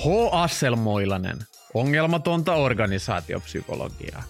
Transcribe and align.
H. 0.00 0.02
Asselmoilanen, 0.32 1.36
ongelmatonta 1.74 2.54
organisaatiopsykologiaa. 2.54 4.22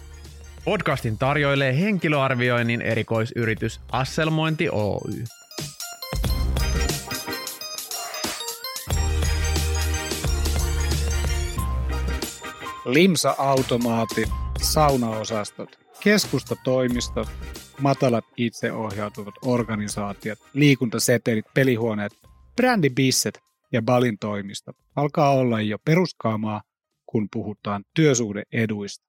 Podcastin 0.65 1.17
tarjoilee 1.17 1.79
henkilöarvioinnin 1.79 2.81
erikoisyritys 2.81 3.81
Asselmointi 3.91 4.69
Oy. 4.69 5.23
Limsa-automaatti, 12.85 14.29
saunaosastot, 14.61 15.79
keskustatoimistot, 15.99 17.27
matalat 17.79 18.25
itseohjautuvat 18.37 19.35
organisaatiot, 19.45 20.39
liikuntasetelit, 20.53 21.45
pelihuoneet, 21.53 22.13
brändibisset 22.55 23.50
ja 23.71 23.81
balin 23.81 24.19
toimisto 24.19 24.71
alkaa 24.95 25.31
olla 25.31 25.61
jo 25.61 25.77
peruskaamaa, 25.85 26.61
kun 27.05 27.27
puhutaan 27.33 27.83
työsuhdeeduista. 27.95 29.05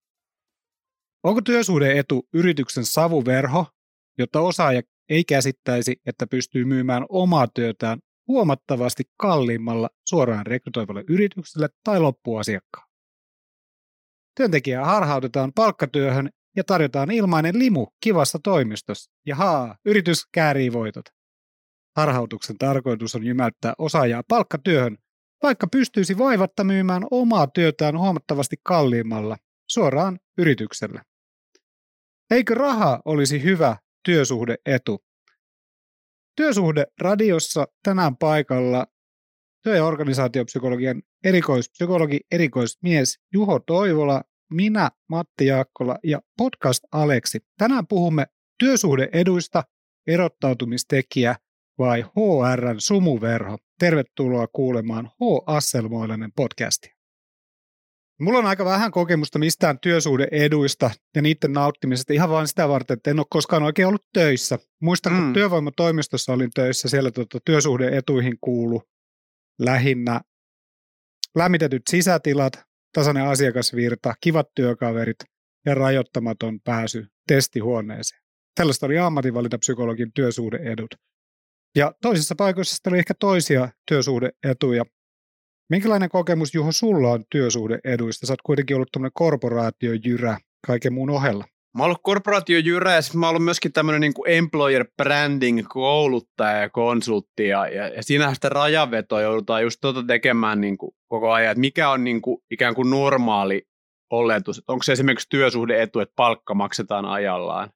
Onko 1.23 1.41
työsuhdeetu 1.41 2.29
yrityksen 2.35 2.85
savuverho, 2.85 3.67
jotta 4.19 4.41
osaaja 4.41 4.83
ei 5.09 5.25
käsittäisi, 5.25 5.97
että 6.07 6.27
pystyy 6.27 6.65
myymään 6.65 7.07
omaa 7.09 7.47
työtään 7.47 7.99
huomattavasti 8.29 9.05
kalliimmalla 9.17 9.91
suoraan 10.09 10.47
rekrytoivalle 10.47 11.05
yritykselle 11.09 11.69
tai 11.85 12.01
loppuasiakkaan? 12.01 12.89
Työntekijää 14.37 14.85
harhautetaan 14.85 15.53
palkkatyöhön 15.55 16.31
ja 16.57 16.65
tarjotaan 16.65 17.11
ilmainen 17.11 17.59
limu 17.59 17.87
kivassa 18.01 18.39
toimistossa. 18.45 19.11
Ja 19.27 19.37
haa, 19.37 19.77
yritys 19.85 20.27
käärii 20.33 20.73
voitot. 20.73 21.05
Harhautuksen 21.97 22.59
tarkoitus 22.59 23.15
on 23.15 23.25
jymäyttää 23.27 23.75
osaajaa 23.79 24.23
palkkatyöhön, 24.29 24.99
vaikka 25.43 25.67
pystyisi 25.67 26.19
vaivatta 26.19 26.65
myymään 26.65 27.03
omaa 27.11 27.47
työtään 27.47 27.99
huomattavasti 27.99 28.57
kalliimmalla 28.63 29.37
suoraan 29.69 30.19
yritykselle. 30.39 31.03
Eikö 32.31 32.55
raha 32.55 33.03
olisi 33.05 33.43
hyvä 33.43 33.77
työsuhdeetu? 34.05 35.05
Työsuhde 36.37 36.87
radiossa 37.01 37.67
tänään 37.83 38.17
paikalla 38.17 38.87
työ- 39.63 39.77
ja 39.77 39.85
organisaatiopsykologian 39.85 41.03
erikoispsykologi, 41.25 42.21
erikoismies 42.31 43.19
Juho 43.33 43.59
Toivola, 43.59 44.23
minä 44.51 44.91
Matti 45.09 45.47
Jaakkola 45.47 45.99
ja 46.05 46.21
podcast 46.39 46.85
Aleksi. 46.93 47.41
Tänään 47.59 47.87
puhumme 47.87 48.27
työsuhdeeduista, 48.59 49.65
erottautumistekijä 50.07 51.37
vai 51.79 52.03
HRn 52.03 52.81
sumuverho. 52.81 53.59
Tervetuloa 53.79 54.47
kuulemaan 54.53 55.07
H. 55.07 55.21
Asselmoilainen 55.47 56.33
podcasti. 56.37 56.93
Mulla 58.21 58.39
on 58.39 58.47
aika 58.47 58.65
vähän 58.65 58.91
kokemusta 58.91 59.39
mistään 59.39 59.79
työsuhdeeduista 59.79 60.91
ja 61.17 61.23
niiden 61.23 61.53
nauttimisesta 61.53 62.13
ihan 62.13 62.31
vain 62.31 62.49
sitä 62.49 62.69
varten, 62.69 62.95
että 62.97 63.11
en 63.11 63.19
ole 63.19 63.27
koskaan 63.31 63.63
oikein 63.63 63.89
ollut 63.89 64.07
töissä. 64.13 64.59
Muistan, 64.81 65.13
kun 65.13 65.25
mm. 65.25 65.33
työvoimatoimistossa 65.33 66.33
olin 66.33 66.51
töissä, 66.55 66.89
siellä 66.89 67.11
tuota, 67.11 67.39
työsuhdeetuihin 67.45 68.37
kuulu 68.41 68.83
lähinnä 69.59 70.21
lämmitetyt 71.35 71.83
sisätilat, 71.91 72.53
tasainen 72.95 73.27
asiakasvirta, 73.27 74.15
kivat 74.21 74.47
työkaverit 74.55 75.17
ja 75.67 75.75
rajoittamaton 75.75 76.61
pääsy 76.61 77.07
testihuoneeseen. 77.29 78.23
Tällaista 78.55 78.87
oli 78.87 78.99
ammatinvalintapsykologin 78.99 80.13
työsuhdeedut. 80.15 80.95
Ja 81.77 81.93
toisissa 82.03 82.35
paikoissa 82.35 82.91
oli 82.91 82.99
ehkä 82.99 83.15
toisia 83.21 83.69
työsuhdeetuja. 83.89 84.85
Minkälainen 85.71 86.09
kokemus, 86.09 86.55
Juho, 86.55 86.73
sulla 86.73 87.11
on 87.11 87.25
työsuhdeeduista? 87.31 88.27
Sä 88.27 88.33
oot 88.33 88.43
kuitenkin 88.43 88.77
ollut 88.77 88.93
tämmöinen 88.93 89.13
korporaatiojyrä 89.15 90.39
kaiken 90.67 90.93
muun 90.93 91.11
ohella. 91.11 91.45
Mä 91.77 91.83
oon 91.83 91.87
ollut 91.87 92.01
korporaatiojyrä 92.03 92.95
ja 92.95 93.01
mä 93.15 93.27
oon 93.27 93.31
ollut 93.31 93.45
myöskin 93.45 93.73
tämmöinen 93.73 94.01
niin 94.01 94.15
kuin 94.15 94.31
employer 94.31 94.87
branding 94.97 95.67
kouluttaja 95.69 96.59
ja 96.59 96.71
konsultti 96.71 97.49
ja, 97.49 97.69
ja, 97.69 97.89
ja 97.89 98.03
siinähän 98.03 98.35
sitä 98.35 98.49
rajavetoa 98.49 99.21
joudutaan 99.21 99.63
just 99.63 99.81
tuota 99.81 100.03
tekemään 100.03 100.61
niin 100.61 100.79
kuin 100.79 100.93
koko 101.09 101.33
ajan, 101.33 101.51
että 101.51 101.61
mikä 101.61 101.91
on 101.91 102.05
niin 102.05 102.23
kuin 102.23 102.39
ikään 102.51 102.75
kuin 102.75 102.91
normaali 102.91 103.63
oletus, 104.11 104.63
onko 104.69 104.83
se 104.83 104.93
esimerkiksi 104.93 105.29
työsuhdeetu, 105.31 106.01
että 106.01 106.13
palkka 106.17 106.55
maksetaan 106.55 107.05
ajallaan, 107.05 107.71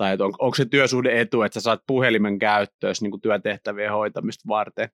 tai 0.00 0.12
että 0.12 0.24
on, 0.24 0.32
onko 0.38 0.54
se 0.54 0.64
työsuhdeetu, 0.64 1.42
että 1.42 1.60
sä 1.60 1.64
saat 1.64 1.82
puhelimen 1.86 2.38
käyttöön 2.38 2.94
niin 3.00 3.10
kuin 3.10 3.20
työtehtävien 3.20 3.92
hoitamista 3.92 4.48
varten. 4.48 4.88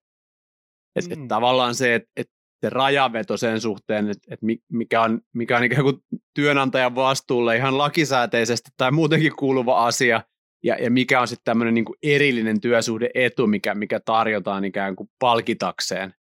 Että 0.95 1.15
mm. 1.15 1.21
et 1.21 1.27
tavallaan 1.27 1.75
se, 1.75 1.95
että 1.95 2.09
et 2.15 2.29
se 2.61 2.69
rajaveto 2.69 3.37
sen 3.37 3.61
suhteen, 3.61 4.09
että, 4.09 4.33
että 4.33 4.45
mikä, 4.71 5.01
on, 5.01 5.21
mikä 5.33 5.57
on 5.57 5.63
ikään 5.63 5.83
kuin 5.83 5.97
työnantajan 6.33 6.95
vastuulle 6.95 7.55
ihan 7.55 7.77
lakisääteisesti 7.77 8.69
tai 8.77 8.91
muutenkin 8.91 9.35
kuuluva 9.35 9.85
asia, 9.85 10.21
ja, 10.63 10.75
ja 10.83 10.91
mikä 10.91 11.21
on 11.21 11.27
sitten 11.27 11.45
tämmöinen 11.45 11.73
niin 11.73 11.85
erillinen 12.03 12.61
työsuhdeetu, 12.61 13.47
mikä, 13.47 13.75
mikä 13.75 13.99
tarjotaan 13.99 14.65
ikään 14.65 14.95
kuin 14.95 15.09
palkitakseen 15.19 16.13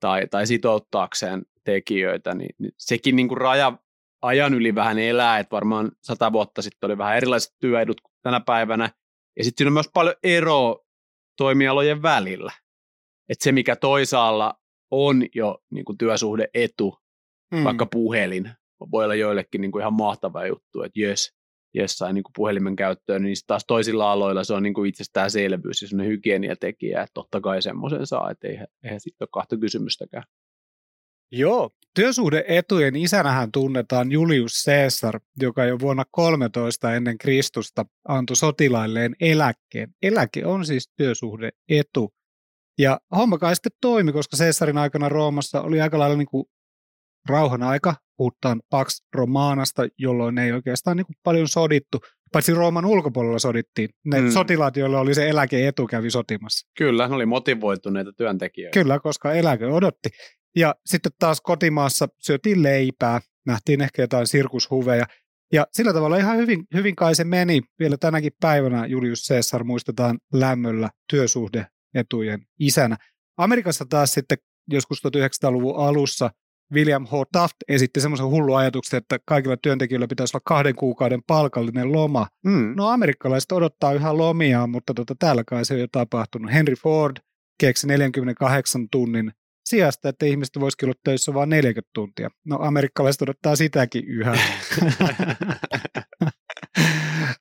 tai, 0.00 0.26
tai 0.30 0.46
sitouttaakseen 0.46 1.42
tekijöitä, 1.64 2.34
niin, 2.34 2.54
niin 2.58 2.72
sekin 2.78 3.16
niin 3.16 3.28
kuin 3.28 3.38
raja 3.38 3.78
ajan 4.22 4.54
yli 4.54 4.74
vähän 4.74 4.98
elää, 4.98 5.38
että 5.38 5.50
varmaan 5.54 5.92
sata 6.02 6.32
vuotta 6.32 6.62
sitten 6.62 6.88
oli 6.88 6.98
vähän 6.98 7.16
erilaiset 7.16 7.54
työedut 7.60 8.00
tänä 8.22 8.40
päivänä, 8.40 8.90
ja 9.36 9.44
sitten 9.44 9.58
siinä 9.58 9.68
on 9.68 9.74
myös 9.74 9.90
paljon 9.94 10.14
eroa 10.22 10.84
toimialojen 11.36 12.02
välillä. 12.02 12.52
Että 13.28 13.44
se, 13.44 13.52
mikä 13.52 13.76
toisaalla 13.76 14.54
on 14.90 15.26
jo 15.34 15.58
niin 15.70 15.84
kuin 15.84 15.98
työsuhdeetu, 15.98 16.98
mm. 17.54 17.64
vaikka 17.64 17.86
puhelin, 17.86 18.50
voi 18.90 19.04
olla 19.04 19.14
joillekin 19.14 19.60
niin 19.60 19.72
kuin 19.72 19.80
ihan 19.80 19.92
mahtava 19.92 20.46
juttu, 20.46 20.82
että 20.82 21.00
jes, 21.00 21.32
jes 21.74 21.98
sai 21.98 22.12
niin 22.12 22.24
kuin 22.24 22.32
puhelimen 22.36 22.76
käyttöön, 22.76 23.22
niin 23.22 23.36
taas 23.46 23.64
toisilla 23.66 24.12
aloilla 24.12 24.44
se 24.44 24.54
on 24.54 24.62
niin 24.62 24.74
kuin 24.74 24.88
itsestäänselvyys 24.88 25.82
ja 25.82 25.88
sellainen 25.88 26.12
hygieniatekijä, 26.12 27.02
että 27.02 27.14
totta 27.14 27.40
kai 27.40 27.62
semmoisen 27.62 28.06
saa, 28.06 28.30
että 28.30 28.48
eihän, 28.48 28.66
eihän 28.84 29.00
sitten 29.00 29.24
ole 29.24 29.28
kahta 29.32 29.56
kysymystäkään. 29.56 30.24
Joo, 31.32 31.70
työsuhdeetujen 31.94 32.96
isänähän 32.96 33.52
tunnetaan 33.52 34.12
Julius 34.12 34.64
Caesar, 34.64 35.20
joka 35.40 35.64
jo 35.64 35.78
vuonna 35.78 36.04
13 36.10 36.94
ennen 36.94 37.18
Kristusta 37.18 37.86
antoi 38.08 38.36
sotilailleen 38.36 39.16
eläkkeen. 39.20 39.94
Eläke 40.02 40.46
on 40.46 40.66
siis 40.66 40.90
työsuhdeetu. 40.96 42.14
Ja 42.78 43.00
homma 43.16 43.38
kai 43.38 43.56
sitten 43.56 43.72
toimi, 43.80 44.12
koska 44.12 44.36
Caesarin 44.36 44.78
aikana 44.78 45.08
Roomassa 45.08 45.62
oli 45.62 45.80
aika 45.80 45.98
lailla 45.98 46.16
niin 46.16 46.28
kuin 46.28 46.44
rauhan 47.28 47.62
aika. 47.62 47.94
Puhutaan 48.16 48.62
Pax 48.70 49.02
Romanasta, 49.14 49.82
jolloin 49.98 50.38
ei 50.38 50.52
oikeastaan 50.52 50.96
niin 50.96 51.06
kuin 51.06 51.16
paljon 51.22 51.48
sodittu. 51.48 51.98
Paitsi 52.32 52.54
Rooman 52.54 52.84
ulkopuolella 52.84 53.38
sodittiin. 53.38 53.88
Ne 54.04 54.20
mm. 54.20 54.30
sotilaat, 54.30 54.76
joilla 54.76 55.00
oli 55.00 55.14
se 55.14 55.28
eläke-etu, 55.28 55.86
kävi 55.86 56.10
sotimassa. 56.10 56.68
Kyllä, 56.76 57.08
ne 57.08 57.14
oli 57.14 57.26
motivoituneita 57.26 58.12
työntekijöitä. 58.12 58.80
Kyllä, 58.80 58.98
koska 58.98 59.32
eläke 59.32 59.66
odotti. 59.66 60.08
Ja 60.56 60.74
sitten 60.86 61.12
taas 61.18 61.40
kotimaassa 61.40 62.08
syötiin 62.18 62.62
leipää, 62.62 63.20
nähtiin 63.46 63.80
ehkä 63.80 64.02
jotain 64.02 64.26
sirkushuveja. 64.26 65.06
Ja 65.52 65.66
sillä 65.72 65.92
tavalla 65.92 66.16
ihan 66.16 66.36
hyvin, 66.36 66.64
hyvin 66.74 66.96
kai 66.96 67.14
se 67.14 67.24
meni. 67.24 67.60
Vielä 67.78 67.96
tänäkin 67.96 68.32
päivänä 68.40 68.86
Julius 68.86 69.28
Caesar 69.28 69.64
muistetaan 69.64 70.18
lämmöllä 70.32 70.90
työsuhdeetujen 71.10 72.46
isänä. 72.58 72.96
Amerikassa 73.36 73.84
taas 73.84 74.12
sitten 74.12 74.38
joskus 74.68 74.98
1900-luvun 74.98 75.76
alussa 75.76 76.30
William 76.72 77.06
H. 77.06 77.10
Taft 77.32 77.56
esitti 77.68 78.00
semmoisen 78.00 78.26
hullu 78.26 78.54
ajatuksen, 78.54 78.98
että 78.98 79.18
kaikilla 79.24 79.56
työntekijöillä 79.56 80.08
pitäisi 80.08 80.36
olla 80.36 80.42
kahden 80.46 80.74
kuukauden 80.74 81.20
palkallinen 81.26 81.92
loma. 81.92 82.26
Mm. 82.44 82.72
No 82.76 82.88
amerikkalaiset 82.88 83.52
odottaa 83.52 83.92
yhä 83.92 84.16
lomia, 84.16 84.66
mutta 84.66 84.94
tota, 84.94 85.14
täällä 85.18 85.44
kai 85.44 85.64
se 85.64 85.74
on 85.74 85.80
jo 85.80 85.86
tapahtunut. 85.92 86.52
Henry 86.52 86.74
Ford 86.74 87.16
keksi 87.60 87.86
48 87.86 88.88
tunnin 88.90 89.32
sijasta, 89.70 90.08
että 90.08 90.26
ihmiset 90.26 90.60
voisikin 90.60 90.86
olla 90.86 91.00
töissä 91.04 91.34
vain 91.34 91.48
40 91.48 91.90
tuntia. 91.94 92.30
No 92.46 92.58
amerikkalaiset 92.60 93.22
odottaa 93.22 93.56
sitäkin 93.56 94.04
yhä. 94.04 94.36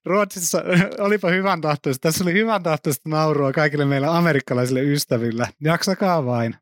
Ruotsissa 0.05 0.63
olipa 1.05 1.29
hyvän 1.29 1.61
tahtoista. 1.61 2.01
Tässä 2.01 2.23
oli 2.23 2.33
hyvän 2.33 2.63
tahtoista 2.63 3.09
naurua 3.09 3.51
kaikille 3.51 3.85
meille 3.85 4.07
amerikkalaisille 4.07 4.81
ystäville. 4.81 5.47
Jaksakaa 5.61 6.25
vain. 6.25 6.55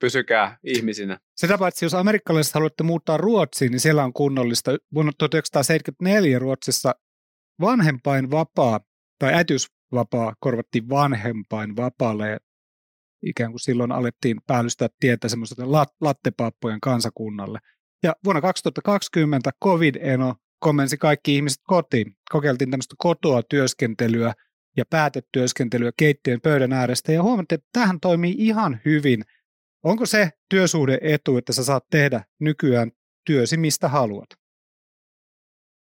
Pysykää 0.00 0.58
ihmisinä. 0.64 1.18
Sitä 1.36 1.58
paitsi, 1.58 1.84
jos 1.84 1.94
amerikkalaiset 1.94 2.54
haluatte 2.54 2.82
muuttaa 2.82 3.16
Ruotsiin, 3.16 3.70
niin 3.70 3.80
siellä 3.80 4.04
on 4.04 4.12
kunnollista. 4.12 4.70
Vuonna 4.94 5.12
1974 5.18 6.38
Ruotsissa 6.38 6.94
vanhempain 7.60 8.30
vapaa 8.30 8.80
tai 9.18 9.34
äitiysvapaa 9.34 10.34
korvattiin 10.40 10.88
vanhempain 10.88 11.76
vapaalle 11.76 12.38
ikään 13.22 13.50
kuin 13.50 13.60
silloin 13.60 13.92
alettiin 13.92 14.36
päällystää 14.46 14.88
tietä 15.00 15.28
semmoisten 15.28 15.66
lat- 15.66 15.96
lattepappojen 16.00 16.80
kansakunnalle. 16.80 17.58
Ja 18.02 18.16
vuonna 18.24 18.40
2020 18.40 19.50
COVID-eno 19.64 20.34
komensi 20.58 20.96
kaikki 20.96 21.36
ihmiset 21.36 21.60
kotiin. 21.66 22.16
Kokeiltiin 22.30 22.70
tämmöistä 22.70 22.94
kotoa 22.98 23.42
työskentelyä 23.42 24.32
ja 24.76 24.84
päätetyöskentelyä 24.90 25.90
keittiön 25.96 26.40
pöydän 26.40 26.72
äärestä 26.72 27.12
ja 27.12 27.22
huomattiin, 27.22 27.58
että 27.58 27.68
tähän 27.72 28.00
toimii 28.00 28.34
ihan 28.38 28.80
hyvin. 28.84 29.22
Onko 29.84 30.06
se 30.06 30.30
työsuhde 30.48 30.98
etu, 31.02 31.36
että 31.36 31.52
sä 31.52 31.64
saat 31.64 31.84
tehdä 31.90 32.24
nykyään 32.40 32.90
työsi 33.26 33.56
mistä 33.56 33.88
haluat? 33.88 34.28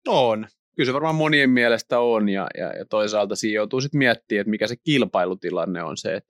On. 0.08 0.48
Kyllä 0.76 0.88
se 0.88 0.94
varmaan 0.94 1.16
monien 1.16 1.50
mielestä 1.50 2.00
on 2.00 2.30
ja, 2.30 2.48
ja, 2.58 2.68
ja 2.68 2.86
toisaalta 2.86 3.36
siinä 3.36 3.56
joutuu 3.56 3.82
sitten 3.82 3.98
miettimään, 3.98 4.42
että 4.42 4.50
mikä 4.50 4.68
se 4.68 4.76
kilpailutilanne 4.76 5.84
on 5.84 5.98
se, 5.98 6.16
että 6.16 6.30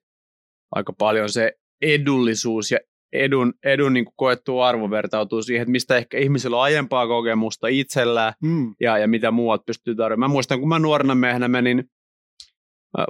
aika 0.71 0.93
paljon 0.93 1.29
se 1.29 1.53
edullisuus 1.81 2.71
ja 2.71 2.79
edun, 3.13 3.53
edun 3.63 3.93
niin 3.93 4.05
koettu 4.15 4.59
arvo 4.59 4.89
vertautuu 4.89 5.43
siihen, 5.43 5.61
että 5.61 5.71
mistä 5.71 5.97
ehkä 5.97 6.17
ihmisillä 6.17 6.57
on 6.57 6.63
aiempaa 6.63 7.07
kokemusta 7.07 7.67
itsellään 7.67 8.33
mm. 8.43 8.75
ja, 8.79 8.97
ja 8.97 9.07
mitä 9.07 9.31
muuat 9.31 9.65
pystyy 9.65 9.95
tarjoamaan. 9.95 10.29
Mä 10.29 10.33
muistan, 10.33 10.59
kun 10.59 10.69
mä 10.69 10.79
nuorena 10.79 11.15
miehenä 11.15 11.47
menin 11.47 11.83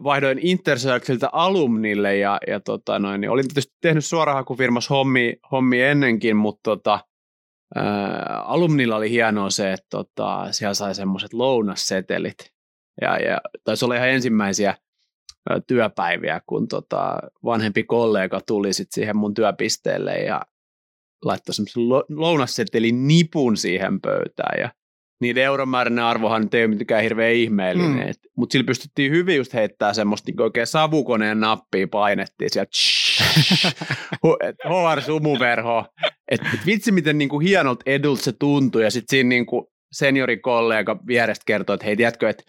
vaihdoin 0.04 0.40
Intersearchilta 0.42 1.30
alumnille 1.32 2.18
ja, 2.18 2.40
ja 2.48 2.60
tota 2.60 3.00
noin, 3.00 3.22
niin 3.22 3.32
olin 3.32 3.48
tietysti 3.48 3.74
tehnyt 3.82 4.06
suorahakufirmassa 4.06 4.94
hommi, 4.94 5.36
hommi 5.52 5.82
ennenkin, 5.82 6.36
mutta 6.36 6.62
tota, 6.64 7.00
ää, 7.76 8.42
alumnilla 8.46 8.96
oli 8.96 9.10
hienoa 9.10 9.50
se, 9.50 9.74
että 9.74 9.88
tota, 9.90 10.48
siellä 10.52 10.74
sai 10.74 10.96
semmoiset 10.96 11.34
lounassetelit 11.34 12.38
ja, 13.02 13.18
ja 13.18 13.42
taisi 13.64 13.86
olla 13.86 13.96
ihan 13.96 14.10
ensimmäisiä 14.10 14.78
työpäiviä, 15.68 16.42
kun 16.46 16.68
tota, 16.68 17.20
vanhempi 17.46 17.84
kollega 17.84 18.42
tuli 18.48 18.74
sit 18.74 18.92
siihen 18.92 19.18
mun 19.18 19.34
työpisteelle 19.34 20.14
ja 20.14 20.42
laittoi 21.26 21.56
semmoisen 21.56 21.84
lounassetelin 22.10 23.08
nipun 23.08 23.58
siihen 23.58 24.02
pöytään 24.02 24.60
ja 24.60 24.70
niiden 25.22 25.44
euromääräinen 25.44 26.04
arvohan 26.04 26.42
nyt 26.42 26.54
ei 26.54 26.64
ole 26.64 26.70
mitenkään 26.70 27.04
hirveän 27.04 27.34
ihmeellinen, 27.34 28.08
mm. 28.08 28.30
mutta 28.36 28.54
sillä 28.54 28.66
pystyttiin 28.66 29.12
hyvin 29.12 29.38
just 29.38 29.54
heittämään 29.54 29.96
semmoista 29.96 30.32
niin 30.32 30.42
oikein 30.42 30.68
savukoneen 30.68 31.40
nappia 31.40 31.88
painettiin 31.88 32.50
sieltä 32.50 32.72
HR 34.70 35.02
sumuverho. 35.02 35.86
Et, 36.32 36.42
et 36.54 36.66
vitsi 36.66 36.92
miten 36.92 37.18
niin 37.18 37.30
kuin 37.30 37.46
hienolta 37.48 37.84
edulta 37.86 38.24
se 38.24 38.32
tuntui 38.32 38.84
ja 38.84 38.92
sitten 38.92 39.10
siinä 39.10 39.28
niin 39.28 39.46
kuin 39.46 39.66
seniorikollega 39.92 41.00
vierestä 41.08 41.44
kertoi, 41.46 41.74
että 41.74 41.86
hei 41.86 41.98
tiedätkö, 41.98 42.30
että 42.30 42.44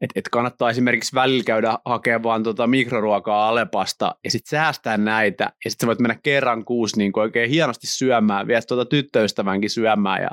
et, 0.00 0.10
et 0.14 0.28
kannattaa 0.28 0.70
esimerkiksi 0.70 1.14
välillä 1.14 1.44
käydä 1.44 1.78
hakemaan 1.84 2.42
tota 2.42 2.66
mikroruokaa 2.66 3.48
Alepasta 3.48 4.14
ja 4.24 4.30
sitten 4.30 4.50
säästää 4.50 4.96
näitä 4.96 5.52
ja 5.64 5.70
sitten 5.70 5.86
voit 5.86 5.98
mennä 5.98 6.18
kerran 6.22 6.64
kuusi 6.64 6.98
niin 6.98 7.12
oikein 7.16 7.50
hienosti 7.50 7.86
syömään, 7.86 8.46
viet 8.46 8.66
tuota 8.66 8.84
tyttöystävänkin 8.84 9.70
syömään 9.70 10.22
ja 10.22 10.30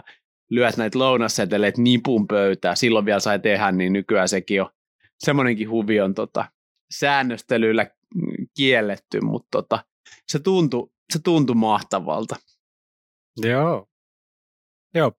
lyöt 0.50 0.78
näitä 0.78 1.00
lounasseteleitä 1.00 1.82
nipun 1.82 2.28
pöytää, 2.28 2.76
silloin 2.76 3.06
vielä 3.06 3.20
sai 3.20 3.40
tehdä, 3.40 3.72
niin 3.72 3.94
nykyään 3.94 4.30
sekin 4.30 4.62
on 4.62 4.70
semmoinenkin 5.20 5.70
huvi 5.70 6.02
on 6.02 6.14
tota, 6.14 6.46
säännöstelyllä 6.92 7.88
kielletty, 8.58 9.22
mutta 9.22 9.48
tota, 9.52 9.86
se 10.28 10.40
tuntui, 10.40 10.92
se 11.14 11.20
tuntui 11.24 11.56
mahtavalta. 11.56 12.36
Joo. 13.38 13.88
Joo. 14.94 15.12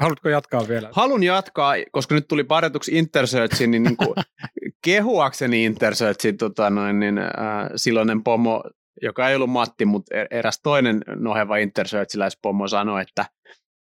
Haluatko 0.00 0.28
jatkaa 0.28 0.68
vielä? 0.68 0.88
Halun 0.92 1.22
jatkaa, 1.22 1.74
koska 1.92 2.14
nyt 2.14 2.28
tuli 2.28 2.44
parjatuksi 2.44 2.98
Intersearchin, 2.98 3.70
niin, 3.70 3.82
niin 3.82 3.96
kuin 3.96 4.14
kehuakseni 4.84 5.64
Intersearchin 5.64 6.36
tota 6.36 6.70
noin, 6.70 7.00
niin, 7.00 7.18
äh, 7.18 7.26
silloinen 7.76 8.22
pomo, 8.22 8.62
joka 9.02 9.28
ei 9.28 9.36
ollut 9.36 9.50
Matti, 9.50 9.84
mutta 9.84 10.14
er-, 10.14 10.28
eräs 10.30 10.60
toinen 10.62 11.04
noheva 11.14 11.56
Intersearchiläispomo 11.56 12.68
sanoi, 12.68 13.02
että 13.02 13.24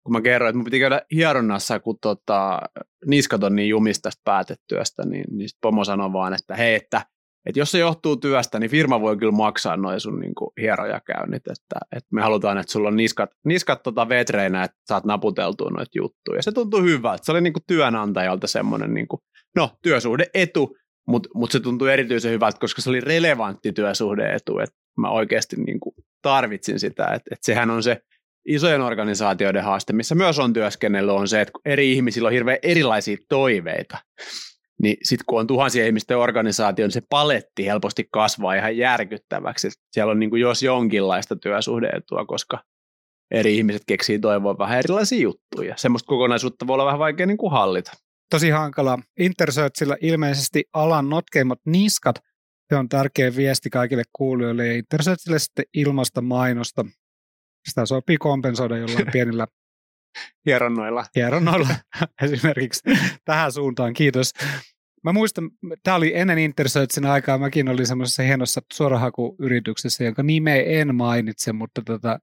kun 0.05 0.13
mä 0.13 0.21
kerroin, 0.21 0.51
että 0.51 0.57
mun 0.57 0.65
piti 0.65 0.79
käydä 0.79 1.03
hieronnassa, 1.13 1.81
kun 1.81 1.99
tota, 2.03 2.61
niskat 3.07 3.45
on 3.45 3.57
niin 3.57 3.69
jumista 3.69 4.03
tästä 4.03 4.21
päätetyöstä, 4.25 5.05
niin, 5.05 5.25
niin 5.31 5.49
sit 5.49 5.59
pomo 5.61 5.85
sanoi 5.85 6.13
vaan, 6.13 6.35
että 6.35 6.57
hei, 6.57 6.75
että, 6.75 7.07
että 7.47 7.59
jos 7.59 7.71
se 7.71 7.79
johtuu 7.79 8.17
työstä, 8.17 8.59
niin 8.59 8.71
firma 8.71 9.01
voi 9.01 9.17
kyllä 9.17 9.33
maksaa 9.33 9.77
noin 9.77 10.01
sun 10.01 10.21
niin 10.21 10.35
kuin, 10.35 10.51
hierojakäynnit, 10.61 11.47
että, 11.47 11.79
että 11.97 12.09
me 12.13 12.23
halutaan, 12.23 12.59
että 12.59 12.73
sulla 12.73 12.89
on 12.89 12.97
niskat, 12.97 13.31
niskat 13.45 13.83
tota 13.83 14.09
vetreinä, 14.09 14.65
että 14.65 14.77
saat 14.89 15.05
naputeltua 15.05 15.71
noita 15.71 15.91
juttuja. 15.95 16.39
Ja 16.39 16.43
se 16.43 16.53
tuntui 16.53 16.83
hyvältä. 16.83 17.25
Se 17.25 17.33
oli 17.33 17.41
niin 17.41 17.53
kuin 17.53 17.63
työnantajalta 17.67 18.47
semmoinen 18.47 18.95
niin 18.95 19.07
no, 19.57 19.71
työsuhde 19.83 20.27
etu, 20.35 20.77
mutta 21.09 21.29
mut 21.35 21.51
se 21.51 21.61
tuntui 21.61 21.93
erityisen 21.93 22.33
hyvältä, 22.33 22.59
koska 22.61 22.83
se 22.83 22.91
oli 22.91 23.01
relevantti 23.01 23.73
työsuhde 23.73 24.35
etu, 24.35 24.59
että 24.59 24.77
mä 24.99 25.11
oikeasti 25.11 25.57
kuin 25.81 25.95
tarvitsin 26.23 26.81
sitä, 26.81 27.05
että, 27.05 27.31
että 27.31 27.47
sehän 27.47 27.71
on 27.71 27.83
se 27.83 28.01
isojen 28.47 28.81
organisaatioiden 28.81 29.65
haaste, 29.65 29.93
missä 29.93 30.15
myös 30.15 30.39
on 30.39 30.53
työskennellyt, 30.53 31.15
on 31.15 31.29
se, 31.29 31.41
että 31.41 31.53
eri 31.65 31.93
ihmisillä 31.93 32.27
on 32.27 32.33
hirveän 32.33 32.59
erilaisia 32.63 33.17
toiveita. 33.29 33.99
Niin 34.83 34.97
sitten 35.03 35.25
kun 35.27 35.41
on 35.41 35.47
tuhansien 35.47 35.87
ihmisten 35.87 36.19
organisaatio, 36.19 36.87
niin 36.87 36.93
se 36.93 37.03
paletti 37.11 37.67
helposti 37.67 38.09
kasvaa 38.13 38.55
ihan 38.55 38.77
järkyttäväksi. 38.77 39.71
Siellä 39.93 40.11
on 40.11 40.19
niin 40.19 40.31
kuin 40.31 40.43
jos 40.43 40.63
jonkinlaista 40.63 41.37
työsuhdeetua, 41.37 42.25
koska 42.27 42.65
eri 43.31 43.57
ihmiset 43.57 43.83
keksii 43.87 44.19
toivoa 44.19 44.59
vähän 44.59 44.79
erilaisia 44.79 45.21
juttuja. 45.23 45.75
Semmoista 45.77 46.07
kokonaisuutta 46.07 46.67
voi 46.67 46.75
olla 46.75 46.85
vähän 46.85 46.99
vaikea 46.99 47.27
niin 47.27 47.39
kuin 47.39 47.53
hallita. 47.53 47.93
Tosi 48.31 48.51
hankala. 48.51 48.99
Intersearchilla 49.19 49.97
ilmeisesti 50.01 50.65
alan 50.73 51.09
notkeimmat 51.09 51.59
niskat, 51.67 52.17
se 52.69 52.77
on 52.77 52.89
tärkeä 52.89 53.37
viesti 53.37 53.71
kaikille 53.71 54.03
kuulijoille 54.13 54.67
ja 54.67 54.73
Intersearchille 54.73 55.39
sitten 55.39 55.65
ilmasta 55.75 56.21
mainosta 56.21 56.85
sitä 57.69 57.87
sopii 57.87 58.17
kompensoida 58.17 58.77
jollain 58.77 59.07
pienillä 59.13 59.47
hieronnoilla. 60.47 61.05
Hieronnoilla 61.17 61.69
esimerkiksi 62.23 62.83
tähän 63.25 63.53
suuntaan, 63.53 63.93
kiitos. 63.93 64.33
Mä 65.05 65.13
muistan, 65.13 65.51
tämä 65.83 65.97
oli 65.97 66.13
ennen 66.15 66.39
Intersearchin 66.39 67.07
aikaa, 67.07 67.39
mäkin 67.39 67.69
olin 67.69 67.87
semmoisessa 67.87 68.23
hienossa 68.23 68.61
suorahakuyrityksessä, 68.73 70.05
jonka 70.05 70.23
nimeä 70.23 70.63
en 70.63 70.95
mainitse, 70.95 71.53
mutta 71.53 71.83
tota, 71.87 72.19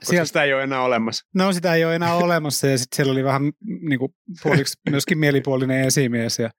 Koska 0.00 0.24
sitä 0.24 0.42
ei 0.42 0.54
ole 0.54 0.62
enää 0.62 0.82
olemassa. 0.82 1.26
No 1.34 1.52
sitä 1.52 1.74
ei 1.74 1.84
ole 1.84 1.94
enää 1.94 2.14
olemassa 2.24 2.66
ja 2.66 2.78
sitten 2.78 2.96
siellä 2.96 3.12
oli 3.12 3.24
vähän 3.24 3.52
niin 3.64 3.98
kuin, 3.98 4.14
puoliksi 4.42 4.80
myöskin 4.90 5.18
mielipuolinen 5.18 5.84
esimies 5.84 6.38
ja 6.38 6.50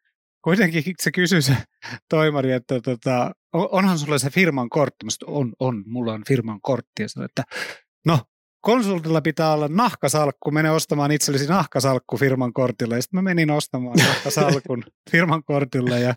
kuitenkin 0.44 0.84
se 1.00 1.12
kysyi 1.12 1.42
se 1.42 1.58
toimari, 2.10 2.52
että 2.52 2.82
tota, 2.82 3.32
onhan 3.54 4.00
sulla 4.00 4.18
se 4.18 4.30
firman 4.30 4.70
kortti? 4.70 5.06
Mä 5.06 5.10
on, 5.28 5.54
on, 5.60 5.84
mulla 5.88 6.14
on 6.14 6.24
firman 6.28 6.62
kortti. 6.62 7.02
Ja 7.02 7.10
sanoi, 7.10 7.26
että 7.26 7.44
no 8.06 8.20
konsultilla 8.62 9.22
pitää 9.22 9.54
olla 9.54 9.68
nahkasalkku, 9.68 10.52
mene 10.52 10.72
ostamaan 10.72 11.12
itsellesi 11.12 11.48
nahkasalkku 11.48 12.18
firman 12.18 12.54
kortilla. 12.54 12.96
Ja 12.96 13.02
sitten 13.02 13.18
mä 13.18 13.22
menin 13.22 13.52
ostamaan 13.52 13.98
nahkasalkun 13.98 14.84
firman 15.12 15.44
kortilla 15.44 15.98
ja 15.98 16.16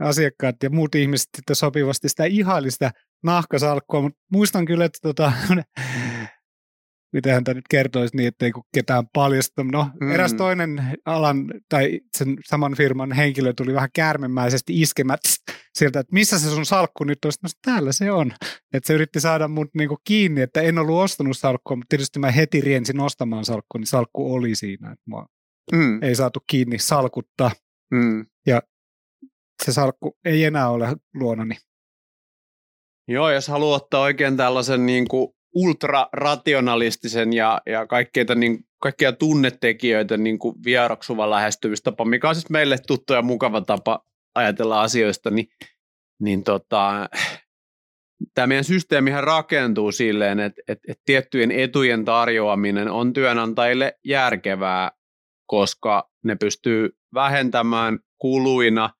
asiakkaat 0.00 0.62
ja 0.62 0.70
muut 0.70 0.94
ihmiset 0.94 1.28
sitten 1.36 1.56
sopivasti 1.56 2.08
sitä 2.08 2.24
ihailista 2.24 2.90
nahkasalkkua, 3.22 4.02
mutta 4.02 4.20
muistan 4.32 4.64
kyllä, 4.64 4.84
että 4.84 4.98
tota, 5.02 5.32
miten 7.12 7.44
tämä 7.44 7.54
nyt 7.54 7.68
kertoisi 7.70 8.16
niin, 8.16 8.28
ettei 8.28 8.52
ketään 8.74 9.04
paljasta. 9.12 9.64
No, 9.64 9.90
mm. 10.00 10.12
eräs 10.12 10.34
toinen 10.34 10.84
alan 11.04 11.54
tai 11.68 12.00
sen 12.18 12.36
saman 12.44 12.74
firman 12.76 13.12
henkilö 13.12 13.52
tuli 13.52 13.74
vähän 13.74 13.90
kärmemäisesti 13.94 14.80
iskemät 14.80 15.20
sieltä, 15.74 16.00
että 16.00 16.12
missä 16.12 16.38
se 16.38 16.50
sun 16.50 16.66
salkku 16.66 17.04
nyt 17.04 17.24
on? 17.24 17.32
No, 17.42 17.48
täällä 17.64 17.92
se 17.92 18.12
on. 18.12 18.32
Että 18.72 18.86
se 18.86 18.94
yritti 18.94 19.20
saada 19.20 19.48
mut 19.48 19.68
niinku 19.74 19.98
kiinni, 20.04 20.40
että 20.40 20.60
en 20.60 20.78
ollut 20.78 21.00
ostanut 21.00 21.36
salkkua, 21.36 21.76
mutta 21.76 21.88
tietysti 21.88 22.18
mä 22.18 22.30
heti 22.30 22.60
riensin 22.60 23.00
ostamaan 23.00 23.44
salkkua, 23.44 23.78
niin 23.78 23.86
salkku 23.86 24.34
oli 24.34 24.54
siinä. 24.54 24.92
Että 24.92 25.02
mua 25.06 25.26
mm. 25.72 26.02
ei 26.02 26.14
saatu 26.14 26.40
kiinni 26.46 26.78
salkutta. 26.78 27.50
Mm. 27.90 28.26
Ja 28.46 28.62
se 29.64 29.72
salkku 29.72 30.16
ei 30.24 30.44
enää 30.44 30.70
ole 30.70 30.96
luonani. 31.14 31.54
Joo, 33.08 33.30
jos 33.30 33.48
haluaa 33.48 33.76
ottaa 33.76 34.00
oikein 34.00 34.36
tällaisen 34.36 34.86
niin 34.86 35.08
kuin 35.08 35.28
ultrarationalistisen 35.54 37.32
ja, 37.32 37.60
ja 37.66 37.86
kaikkeita, 37.86 38.34
niin, 38.34 38.58
kaikkia 38.82 39.12
tunnetekijöitä 39.12 40.16
niin 40.16 40.38
kuin 40.38 40.54
vieroksuva 40.64 41.30
lähestymistapa, 41.30 42.04
mikä 42.04 42.28
on 42.28 42.34
siis 42.34 42.50
meille 42.50 42.76
tuttu 42.86 43.12
ja 43.12 43.22
mukava 43.22 43.60
tapa 43.60 44.04
ajatella 44.34 44.82
asioista, 44.82 45.30
niin, 45.30 45.48
niin 46.20 46.44
tota, 46.44 47.08
tämä 48.34 48.46
meidän 48.46 48.64
systeemihän 48.64 49.24
rakentuu 49.24 49.92
silleen, 49.92 50.40
että, 50.40 50.62
että, 50.68 50.84
että 50.88 51.02
tiettyjen 51.04 51.50
etujen 51.50 52.04
tarjoaminen 52.04 52.90
on 52.90 53.12
työnantajille 53.12 53.98
järkevää, 54.04 54.90
koska 55.46 56.10
ne 56.24 56.36
pystyy 56.36 56.90
vähentämään 57.14 57.98
kuluina 58.18 58.90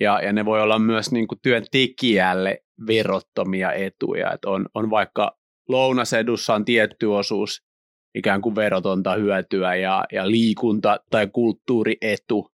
ja, 0.00 0.20
ja 0.22 0.32
ne 0.32 0.44
voi 0.44 0.62
olla 0.62 0.78
myös 0.78 1.12
niin 1.12 1.28
kuin 1.28 1.38
työntekijälle 1.42 2.64
verottomia 2.86 3.72
etuja. 3.72 4.32
Että 4.32 4.50
on, 4.50 4.66
on 4.74 4.90
vaikka 4.90 5.38
lounasedussa 5.68 6.54
on 6.54 6.64
tietty 6.64 7.06
osuus 7.06 7.62
ikään 8.14 8.42
kuin 8.42 8.54
verotonta 8.54 9.14
hyötyä 9.14 9.74
ja, 9.74 10.04
ja 10.12 10.30
liikunta- 10.30 11.00
tai 11.10 11.28
kulttuurietu 11.32 12.52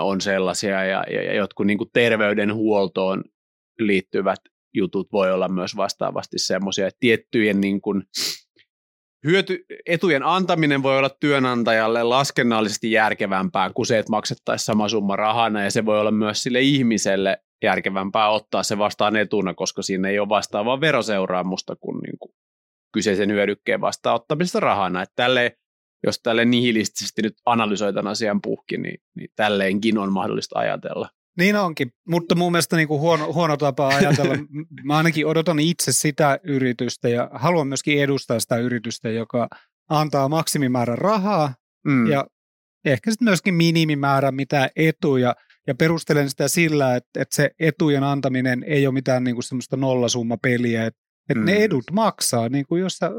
on 0.00 0.20
sellaisia 0.20 0.84
ja, 0.84 1.04
ja, 1.10 1.22
ja 1.22 1.34
jotkut 1.34 1.66
niin 1.66 1.78
kuin 1.78 1.90
terveydenhuoltoon 1.92 3.24
liittyvät 3.78 4.38
jutut 4.74 5.12
voi 5.12 5.32
olla 5.32 5.48
myös 5.48 5.76
vastaavasti 5.76 6.38
semmoisia, 6.38 6.86
että 6.86 7.00
tiettyjen 7.00 7.60
niin 7.60 7.80
kuin 7.80 8.02
hyöty, 9.26 9.64
etujen 9.86 10.22
antaminen 10.22 10.82
voi 10.82 10.98
olla 10.98 11.10
työnantajalle 11.20 12.02
laskennallisesti 12.02 12.92
järkevämpää 12.92 13.70
kuin 13.72 13.86
se, 13.86 13.98
että 13.98 14.10
maksettaisiin 14.10 14.64
sama 14.64 14.88
summa 14.88 15.16
rahana 15.16 15.64
ja 15.64 15.70
se 15.70 15.84
voi 15.84 16.00
olla 16.00 16.10
myös 16.10 16.42
sille 16.42 16.60
ihmiselle 16.60 17.38
järkevämpää 17.62 18.28
ottaa 18.28 18.62
se 18.62 18.78
vastaan 18.78 19.16
etuna, 19.16 19.54
koska 19.54 19.82
siinä 19.82 20.08
ei 20.08 20.18
ole 20.18 20.28
vastaavaa 20.28 20.80
veroseuraamusta 20.80 21.76
kuin, 21.76 21.98
niin 21.98 22.18
kuin 22.18 22.32
kyseisen 22.92 23.30
hyödykkeen 23.30 23.80
vastaanottamisesta 23.80 24.60
rahana. 24.60 25.02
Että 25.02 25.12
tälleen, 25.16 25.50
jos 26.06 26.20
tälle 26.22 26.44
nihilistisesti 26.44 27.22
nyt 27.22 27.34
analysoi 27.46 27.92
tämän 27.92 28.10
asian 28.10 28.40
puhki, 28.42 28.78
niin, 28.78 29.00
niin 29.16 29.28
tälleenkin 29.36 29.98
on 29.98 30.12
mahdollista 30.12 30.58
ajatella. 30.58 31.08
Niin 31.38 31.56
onkin, 31.56 31.92
mutta 32.08 32.34
mun 32.34 32.52
mielestä 32.52 32.76
niin 32.76 32.88
kuin 32.88 33.00
huono, 33.00 33.32
huono 33.32 33.56
tapa 33.56 33.88
ajatella. 33.88 34.34
Mä 34.84 34.96
ainakin 34.96 35.26
odotan 35.26 35.58
itse 35.58 35.92
sitä 35.92 36.40
yritystä 36.44 37.08
ja 37.08 37.30
haluan 37.32 37.68
myöskin 37.68 38.02
edustaa 38.02 38.40
sitä 38.40 38.56
yritystä, 38.56 39.08
joka 39.10 39.48
antaa 39.90 40.28
maksimimäärän 40.28 40.98
rahaa 40.98 41.54
mm. 41.86 42.06
ja 42.06 42.26
ehkä 42.84 43.10
sitten 43.10 43.28
myöskin 43.28 43.54
minimimäärä 43.54 44.32
mitä 44.32 44.70
etuja. 44.76 45.34
Ja 45.66 45.74
perustelen 45.74 46.30
sitä 46.30 46.48
sillä, 46.48 46.96
että, 46.96 47.20
että 47.20 47.36
se 47.36 47.50
etujen 47.58 48.02
antaminen 48.02 48.62
ei 48.62 48.86
ole 48.86 48.94
mitään 48.94 49.24
niin 49.24 49.36
kuin 49.36 49.44
semmoista 49.44 49.76
nollasummapeliä, 49.76 50.86
että, 50.86 51.00
että 51.30 51.40
mm. 51.40 51.46
ne 51.46 51.56
edut 51.56 51.84
maksaa. 51.92 52.48
Niin 52.48 52.66
kuin 52.66 52.82
jos 52.82 52.96
sä 52.96 53.10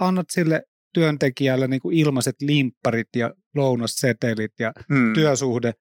annat 0.00 0.26
sille 0.30 0.62
työntekijälle 0.94 1.68
niin 1.68 1.80
kuin 1.80 1.96
ilmaiset 1.96 2.36
limpparit 2.40 3.08
ja 3.16 3.34
lounassetelit 3.54 4.52
ja 4.58 4.72
mm. 4.88 5.12
työsuhde 5.14 5.72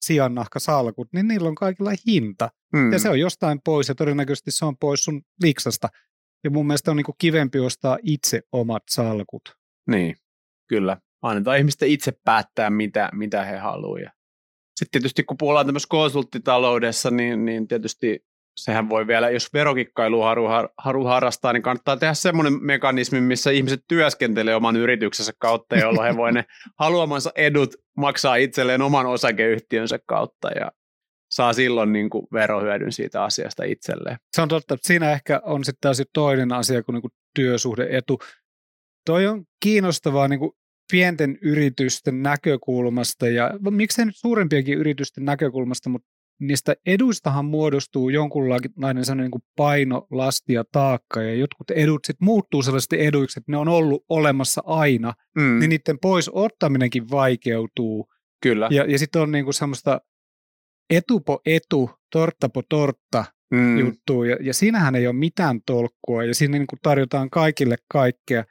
sijannahkasalkut, 0.00 1.08
niin 1.12 1.28
niillä 1.28 1.48
on 1.48 1.54
kaikilla 1.54 1.92
hinta. 2.06 2.50
Mm. 2.72 2.92
Ja 2.92 2.98
se 2.98 3.08
on 3.08 3.20
jostain 3.20 3.60
pois 3.64 3.88
ja 3.88 3.94
todennäköisesti 3.94 4.50
se 4.50 4.64
on 4.64 4.76
pois 4.76 5.04
sun 5.04 5.22
liksasta. 5.42 5.88
Ja 6.44 6.50
mun 6.50 6.66
mielestä 6.66 6.90
on 6.90 6.96
niin 6.96 7.04
kuin 7.04 7.16
kivempi 7.18 7.58
ostaa 7.58 7.98
itse 8.02 8.40
omat 8.52 8.82
salkut. 8.90 9.42
Niin, 9.90 10.16
kyllä. 10.68 10.96
Annetaan 11.22 11.58
ihmisten 11.58 11.88
itse 11.88 12.12
päättää, 12.24 12.70
mitä, 12.70 13.10
mitä 13.12 13.44
he 13.44 13.56
haluavat. 13.56 14.15
Sitten 14.76 15.02
tietysti 15.02 15.24
kun 15.24 15.36
puhutaan 15.36 15.66
tämmöisessä 15.66 15.90
konsulttitaloudessa, 15.90 17.10
niin, 17.10 17.44
niin 17.44 17.68
tietysti 17.68 18.24
sehän 18.56 18.88
voi 18.88 19.06
vielä, 19.06 19.30
jos 19.30 19.52
verokikkailu 19.52 20.22
haru, 20.22 20.46
haru 20.78 21.04
harrastaa, 21.04 21.52
niin 21.52 21.62
kannattaa 21.62 21.96
tehdä 21.96 22.14
semmoinen 22.14 22.64
mekanismi, 22.64 23.20
missä 23.20 23.50
ihmiset 23.50 23.84
työskentelee 23.88 24.54
oman 24.54 24.76
yrityksensä 24.76 25.32
kautta, 25.38 25.76
jolloin 25.76 26.12
he 26.12 26.16
voi 26.16 26.32
ne 26.32 26.44
haluamansa 26.80 27.32
edut 27.36 27.74
maksaa 27.96 28.36
itselleen 28.36 28.82
oman 28.82 29.06
osakeyhtiönsä 29.06 29.98
kautta 30.06 30.48
ja 30.50 30.72
saa 31.30 31.52
silloin 31.52 31.92
niin 31.92 32.10
kuin 32.10 32.26
verohyödyn 32.32 32.92
siitä 32.92 33.24
asiasta 33.24 33.64
itselleen. 33.64 34.16
Se 34.36 34.42
on 34.42 34.48
totta, 34.48 34.74
että 34.74 34.88
siinä 34.88 35.12
ehkä 35.12 35.40
on 35.44 35.64
sitten 35.64 35.80
taas 35.80 36.02
toinen 36.12 36.52
asia 36.52 36.82
kuin, 36.82 36.94
niin 36.94 37.02
kuin 37.02 37.12
työsuhdeetu. 37.34 38.18
Toi 39.06 39.26
on 39.26 39.44
kiinnostavaa 39.62 40.28
niin 40.28 40.38
kuin 40.38 40.52
pienten 40.90 41.38
yritysten 41.42 42.22
näkökulmasta 42.22 43.28
ja 43.28 43.50
miksei 43.70 44.06
nyt 44.06 44.16
suurempiakin 44.16 44.78
yritysten 44.78 45.24
näkökulmasta, 45.24 45.88
mutta 45.88 46.08
niistä 46.40 46.74
eduistahan 46.86 47.44
muodostuu 47.44 48.08
jonkunlainen 48.08 49.04
sellainen 49.04 49.30
niin 49.30 49.42
paino, 49.56 50.06
lasti 50.10 50.52
ja 50.52 50.64
taakka, 50.72 51.22
ja 51.22 51.34
jotkut 51.34 51.70
edut 51.70 52.04
sitten 52.04 52.24
muuttuu 52.24 52.62
sellaisesti 52.62 53.04
eduiksi, 53.04 53.40
että 53.40 53.52
ne 53.52 53.58
on 53.58 53.68
ollut 53.68 54.04
olemassa 54.08 54.62
aina, 54.66 55.14
mm. 55.36 55.58
niin 55.58 55.68
niiden 55.68 55.98
pois 56.02 56.30
ottaminenkin 56.32 57.10
vaikeutuu. 57.10 58.08
Kyllä. 58.42 58.68
Ja, 58.70 58.84
ja 58.84 58.98
sitten 58.98 59.22
on 59.22 59.32
niin 59.32 59.44
kuin 59.44 59.54
semmoista 59.54 60.00
etupo 60.90 61.40
etu, 61.46 61.90
torttapo 62.12 62.62
tortta 62.68 63.24
mm. 63.50 63.78
juttua, 63.78 64.26
ja, 64.26 64.36
ja 64.40 64.54
siinähän 64.54 64.94
ei 64.94 65.06
ole 65.06 65.16
mitään 65.16 65.60
tolkkua, 65.66 66.24
ja 66.24 66.34
siinä 66.34 66.58
niin 66.58 66.66
kuin 66.66 66.80
tarjotaan 66.82 67.30
kaikille 67.30 67.76
kaikkea. 67.92 68.44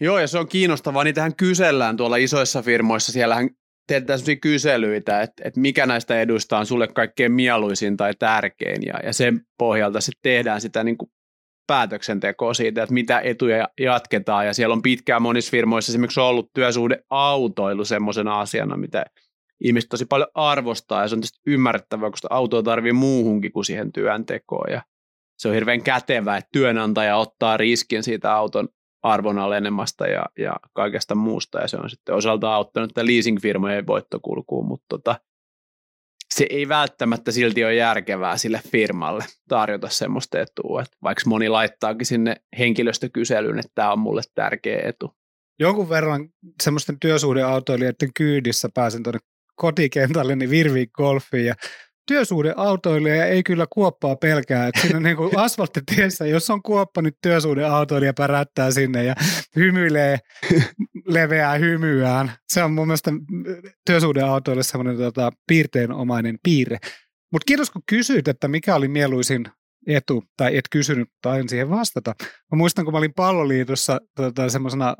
Joo, 0.00 0.18
ja 0.18 0.28
se 0.28 0.38
on 0.38 0.48
kiinnostavaa, 0.48 1.04
niitähän 1.04 1.36
kysellään 1.36 1.96
tuolla 1.96 2.16
isoissa 2.16 2.62
firmoissa, 2.62 3.12
siellähän 3.12 3.50
tehdään 3.86 4.18
sellaisia 4.18 4.40
kyselyitä, 4.40 5.22
että, 5.22 5.42
että 5.44 5.60
mikä 5.60 5.86
näistä 5.86 6.20
eduista 6.20 6.58
on 6.58 6.66
sulle 6.66 6.88
kaikkein 6.88 7.32
mieluisin 7.32 7.96
tai 7.96 8.12
tärkein, 8.18 8.82
ja, 8.86 8.94
ja 9.02 9.12
sen 9.12 9.40
pohjalta 9.58 10.00
sitten 10.00 10.20
tehdään 10.22 10.60
sitä 10.60 10.84
niin 10.84 10.98
kuin 10.98 11.10
päätöksentekoa 11.66 12.54
siitä, 12.54 12.82
että 12.82 12.94
mitä 12.94 13.20
etuja 13.20 13.68
jatketaan, 13.80 14.46
ja 14.46 14.54
siellä 14.54 14.72
on 14.72 14.82
pitkään 14.82 15.22
monissa 15.22 15.50
firmoissa 15.50 15.90
esimerkiksi 15.92 16.20
ollut 16.20 16.50
työsuhdeautoilu 16.54 17.84
semmoisena 17.84 18.40
asiana, 18.40 18.76
mitä 18.76 19.04
ihmiset 19.64 19.88
tosi 19.88 20.04
paljon 20.04 20.28
arvostaa, 20.34 21.02
ja 21.02 21.08
se 21.08 21.14
on 21.14 21.20
tietysti 21.20 21.40
ymmärrettävää, 21.46 22.10
koska 22.10 22.28
autoa 22.30 22.62
tarvii 22.62 22.92
muuhunkin 22.92 23.52
kuin 23.52 23.64
siihen 23.64 23.92
työntekoon, 23.92 24.72
ja 24.72 24.82
se 25.38 25.48
on 25.48 25.54
hirveän 25.54 25.82
kätevää, 25.82 26.36
että 26.36 26.48
työnantaja 26.52 27.16
ottaa 27.16 27.56
riskin 27.56 28.02
siitä 28.02 28.34
auton 28.34 28.68
arvon 29.04 29.38
alenemasta 29.38 30.06
ja, 30.06 30.26
ja 30.38 30.56
kaikesta 30.72 31.14
muusta, 31.14 31.60
ja 31.60 31.68
se 31.68 31.76
on 31.76 31.90
sitten 31.90 32.14
osalta 32.14 32.54
auttanut 32.54 32.90
tätä 32.94 33.06
leasingfirmojen 33.06 33.86
voittokulkuun, 33.86 34.66
mutta 34.66 34.86
tota, 34.88 35.16
se 36.34 36.46
ei 36.50 36.68
välttämättä 36.68 37.32
silti 37.32 37.64
ole 37.64 37.74
järkevää 37.74 38.36
sille 38.36 38.60
firmalle 38.72 39.24
tarjota 39.48 39.88
semmoista 39.88 40.40
etua, 40.40 40.82
että 40.82 40.96
vaikka 41.02 41.22
moni 41.26 41.48
laittaakin 41.48 42.06
sinne 42.06 42.36
henkilöstökyselyyn, 42.58 43.58
että 43.58 43.72
tämä 43.74 43.92
on 43.92 43.98
mulle 43.98 44.22
tärkeä 44.34 44.88
etu. 44.88 45.14
Jonkun 45.58 45.88
verran 45.88 46.28
semmoisten 46.62 47.00
työsuhdeautoilijoiden 47.00 48.10
kyydissä 48.14 48.68
pääsen 48.74 49.02
tuonne 49.02 49.20
kotikentälle, 49.54 50.36
niin 50.36 50.50
virviin 50.50 50.90
golfiin, 50.94 51.46
ja 51.46 51.54
työsuhdeautoilija 52.06 53.26
ei 53.26 53.42
kyllä 53.42 53.66
kuoppaa 53.70 54.16
pelkää. 54.16 54.66
Että 54.66 54.80
siinä 54.80 55.00
niin 55.00 55.16
kuin 55.16 55.38
asfalttitiessä, 55.46 56.26
jos 56.26 56.50
on 56.50 56.62
kuoppa, 56.62 57.02
nyt 57.02 57.16
työsuhdeautoilija 57.22 58.14
pärättää 58.14 58.70
sinne 58.70 59.04
ja 59.04 59.14
hymyilee 59.56 60.18
leveää 61.06 61.58
hymyään. 61.58 62.32
Se 62.48 62.62
on 62.62 62.72
mun 62.72 62.86
mielestä 62.86 63.10
työsuhdeautoille 63.86 64.62
semmoinen 64.62 64.96
tota, 64.96 65.30
piirteenomainen 65.46 66.38
piirre. 66.42 66.78
Mutta 67.32 67.44
kiitos 67.46 67.70
kun 67.70 67.82
kysyit, 67.88 68.28
että 68.28 68.48
mikä 68.48 68.74
oli 68.74 68.88
mieluisin 68.88 69.44
etu, 69.86 70.24
tai 70.36 70.56
et 70.56 70.64
kysynyt, 70.70 71.08
tai 71.22 71.40
en 71.40 71.48
siihen 71.48 71.70
vastata. 71.70 72.14
Mä 72.22 72.56
muistan, 72.56 72.84
kun 72.84 72.94
mä 72.94 72.98
olin 72.98 73.14
palloliitossa 73.14 74.00
tota, 74.16 74.48
semmoisena 74.48 74.96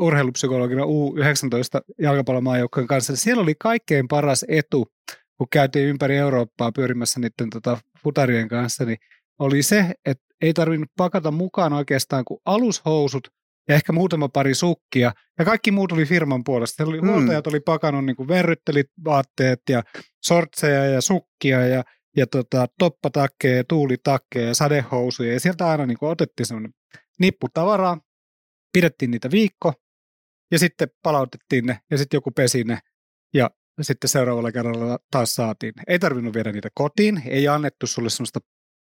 urheilupsykologina 0.00 0.82
U19 0.82 1.92
jalkapallomaajoukkojen 1.98 2.86
kanssa, 2.86 3.16
siellä 3.16 3.42
oli 3.42 3.54
kaikkein 3.58 4.08
paras 4.08 4.44
etu 4.48 4.92
kun 5.40 5.46
käytiin 5.52 5.88
ympäri 5.88 6.16
Eurooppaa 6.16 6.72
pyörimässä 6.72 7.20
niiden 7.20 7.50
tota, 7.50 7.78
futarien 8.02 8.48
kanssa, 8.48 8.84
niin 8.84 8.98
oli 9.38 9.62
se, 9.62 9.94
että 10.04 10.24
ei 10.40 10.54
tarvinnut 10.54 10.90
pakata 10.96 11.30
mukaan 11.30 11.72
oikeastaan 11.72 12.24
kuin 12.24 12.40
alushousut 12.44 13.28
ja 13.68 13.74
ehkä 13.74 13.92
muutama 13.92 14.28
pari 14.28 14.54
sukkia, 14.54 15.12
ja 15.38 15.44
kaikki 15.44 15.70
muut 15.70 15.92
oli 15.92 16.04
firman 16.04 16.44
puolesta. 16.44 16.76
Siellä 16.76 16.90
oli, 16.90 17.00
mm. 17.00 17.08
huoltajat 17.08 17.46
oli 17.46 17.60
pakannut 17.60 18.04
niin 18.04 18.28
verryttelit 18.28 18.86
vaatteet 19.04 19.60
ja 19.68 19.82
sortseja 20.22 20.84
ja 20.84 21.00
sukkia 21.00 21.66
ja, 21.66 21.84
ja 22.16 22.26
tota, 22.26 22.66
toppatakkeja 22.78 23.56
ja 23.56 23.64
tuulitakkeja 23.64 24.46
ja 24.46 24.54
sadehousuja, 24.54 25.32
ja 25.32 25.40
sieltä 25.40 25.68
aina 25.68 25.86
niin 25.86 25.98
kuin 25.98 26.10
otettiin 26.10 26.46
semmoinen 26.46 26.72
nippu 27.18 27.46
tavaraa, 27.54 28.00
pidettiin 28.72 29.10
niitä 29.10 29.30
viikko, 29.30 29.72
ja 30.50 30.58
sitten 30.58 30.88
palautettiin 31.02 31.66
ne, 31.66 31.78
ja 31.90 31.98
sitten 31.98 32.16
joku 32.16 32.30
pesi 32.30 32.64
ne, 32.64 32.78
ja 33.34 33.50
sitten 33.84 34.10
seuraavalla 34.10 34.52
kerralla 34.52 34.98
taas 35.10 35.34
saatiin. 35.34 35.72
Ei 35.86 35.98
tarvinnut 35.98 36.34
viedä 36.34 36.52
niitä 36.52 36.68
kotiin, 36.74 37.22
ei 37.26 37.48
annettu 37.48 37.86
sulle 37.86 38.10
sellaista 38.10 38.40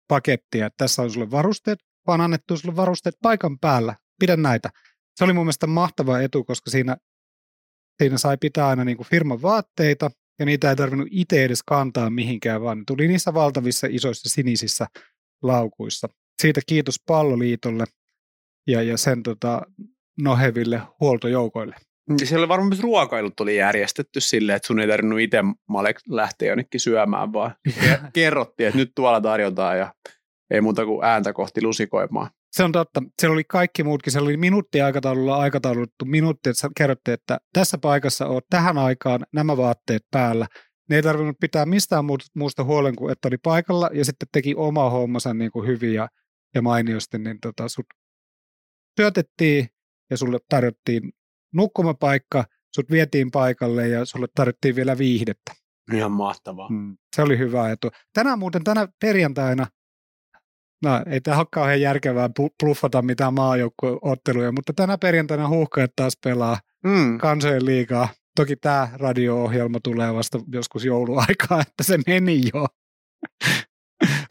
pakettia, 0.08 0.66
että 0.66 0.78
tässä 0.78 1.02
on 1.02 1.12
sulle 1.12 1.32
varusteet, 1.32 1.80
vaan 2.08 2.22
annettu 2.22 2.58
sulle 2.58 2.76
varusteet 2.76 3.16
paikan 3.22 3.60
päällä. 3.60 3.96
Pidä 4.20 4.36
näitä. 4.36 4.70
Se 5.16 5.24
oli 5.24 5.34
mun 5.34 5.46
mielestä 5.46 5.68
mahtava 5.68 6.20
etu, 6.20 6.44
koska 6.44 6.72
siinä, 6.72 6.98
siinä 8.02 8.18
sai 8.18 8.38
pitää 8.38 8.68
aina 8.68 8.86
niin 8.86 8.98
kuin 8.98 9.08
firman 9.08 9.42
vaatteita, 9.42 10.12
ja 10.40 10.46
niitä 10.46 10.70
ei 10.70 10.76
tarvinnut 10.76 11.08
itse 11.12 11.44
edes 11.44 11.64
kantaa 11.64 12.10
mihinkään, 12.10 12.62
vaan 12.62 12.78
ne 12.78 12.84
tuli 12.88 13.08
niissä 13.08 13.34
valtavissa 13.34 13.88
isoissa 13.90 14.30
sinisissä 14.30 14.88
laukuissa. 15.44 16.08
Siitä 16.42 16.62
kiitos 16.68 16.96
Palloliitolle 17.08 17.86
ja, 18.68 18.84
ja 18.84 18.98
sen 18.98 19.24
tota, 19.24 19.62
noheville 20.20 20.82
huoltojoukoille. 21.00 21.76
Niin 22.10 22.28
siellä 22.28 22.48
varmaan 22.48 22.70
myös 22.70 22.82
ruokailut 22.82 23.40
oli 23.40 23.58
järjestetty 23.58 24.22
silleen, 24.22 24.56
että 24.56 24.68
sun 24.68 24.80
ei 24.80 24.88
tarvinnut 24.88 25.20
itse 25.20 25.38
Malek 25.70 26.00
lähteä 26.10 26.50
jonnekin 26.50 26.80
syömään, 26.80 27.34
vaan 27.34 27.56
kerrottiin, 28.14 28.68
että 28.68 28.78
nyt 28.78 28.92
tuolla 28.96 29.22
tarjotaan 29.22 29.78
ja 29.78 29.94
ei 30.52 30.62
muuta 30.62 30.86
kuin 30.86 31.06
ääntä 31.06 31.34
kohti 31.34 31.62
lusikoimaan. 31.62 32.30
Se 32.52 32.64
on 32.64 32.72
totta. 32.72 33.04
Siellä 33.22 33.34
oli 33.34 33.44
kaikki 33.44 33.84
muutkin. 33.84 34.12
Siellä 34.12 34.28
oli 34.28 34.38
minuuttiaikataululla 34.38 35.38
aikatauluttu 35.38 36.06
minuutti, 36.06 36.50
että 36.50 36.70
kerrottiin, 36.78 37.14
että 37.14 37.38
tässä 37.54 37.78
paikassa 37.78 38.28
on 38.28 38.42
tähän 38.50 38.78
aikaan 38.78 39.26
nämä 39.34 39.58
vaatteet 39.58 40.04
päällä. 40.12 40.48
Ne 40.90 40.96
ei 40.96 41.04
tarvinnut 41.04 41.40
pitää 41.40 41.66
mistään 41.66 42.06
muusta 42.36 42.64
huolen 42.64 42.96
kuin, 42.96 43.12
että 43.12 43.28
oli 43.28 43.38
paikalla 43.38 43.90
ja 43.94 44.06
sitten 44.06 44.28
teki 44.32 44.56
oma 44.56 44.90
hommansa 44.90 45.34
niin 45.34 45.52
kuin 45.52 45.68
hyvin 45.68 45.94
ja, 45.94 46.10
ja 46.56 46.62
mainiosti, 46.62 47.20
niin 47.20 47.38
tota, 47.42 47.68
sut 47.68 47.86
syötettiin 49.00 49.68
ja 50.10 50.18
sulle 50.18 50.40
tarjottiin 50.50 51.12
nukkumapaikka, 51.54 52.44
sut 52.76 52.92
vietiin 52.92 53.32
paikalle 53.32 53.88
ja 53.88 54.06
sulle 54.06 54.28
tarvittiin 54.36 54.76
vielä 54.76 54.98
viihdettä. 54.98 55.54
Ihan 55.94 56.12
mahtavaa. 56.12 56.70
Mm, 56.70 56.98
se 57.16 57.22
oli 57.22 57.38
hyvä 57.38 57.72
etu. 57.72 57.92
Tänään 58.14 58.40
muuten 58.40 58.64
tänä 58.64 58.88
perjantaina, 59.02 59.68
no 60.84 61.04
ei 61.06 61.22
tämä 61.22 61.38
ole 61.38 61.46
kauhean 61.52 61.82
järkevää 61.82 62.30
bluffata 62.64 63.02
mitään 63.02 63.34
maajoukkueotteluja, 63.34 64.52
mutta 64.52 64.74
tänä 64.74 64.98
perjantaina 64.98 65.48
huuhkajat 65.48 65.92
taas 65.96 66.18
pelaa 66.24 66.60
mm. 66.84 67.18
kansojen 67.18 67.66
liikaa. 67.66 68.08
Toki 68.36 68.56
tämä 68.56 68.90
radio-ohjelma 68.94 69.80
tulee 69.84 70.14
vasta 70.14 70.40
joskus 70.52 70.86
jouluaikaa, 70.86 71.62
että 71.68 71.84
se 71.84 71.98
meni 72.08 72.42
jo. 72.54 72.66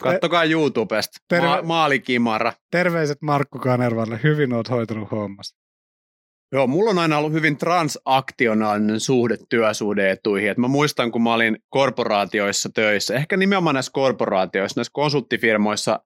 Kattokaa 0.03 0.45
YouTubesta. 0.45 1.19
Terve- 1.35 1.47
Ma- 1.47 1.63
maalikimara. 1.63 2.53
Terveiset 2.71 3.23
Markku 3.23 3.59
Kanervalle, 3.59 4.21
hyvin 4.23 4.53
oot 4.53 4.71
hoitanut 4.71 5.11
hommassa. 5.11 5.57
Joo, 6.53 6.67
mulla 6.67 6.91
on 6.91 6.99
aina 6.99 7.19
ollut 7.19 7.33
hyvin 7.33 7.57
transaktionaalinen 7.59 9.01
suhde 9.01 9.37
työsuhdeetuihin. 9.49 10.51
Et 10.51 10.59
mä 10.59 10.69
muistan, 10.69 11.13
kun 11.13 11.23
mä 11.23 11.35
olin 11.35 11.59
korporaatioissa 11.69 12.69
töissä, 12.75 13.15
ehkä 13.15 13.37
nimenomaan 13.37 13.75
näissä 13.75 13.93
korporaatioissa, 13.93 14.79
näissä 14.79 14.91
konsulttifirmoissa 14.95 16.01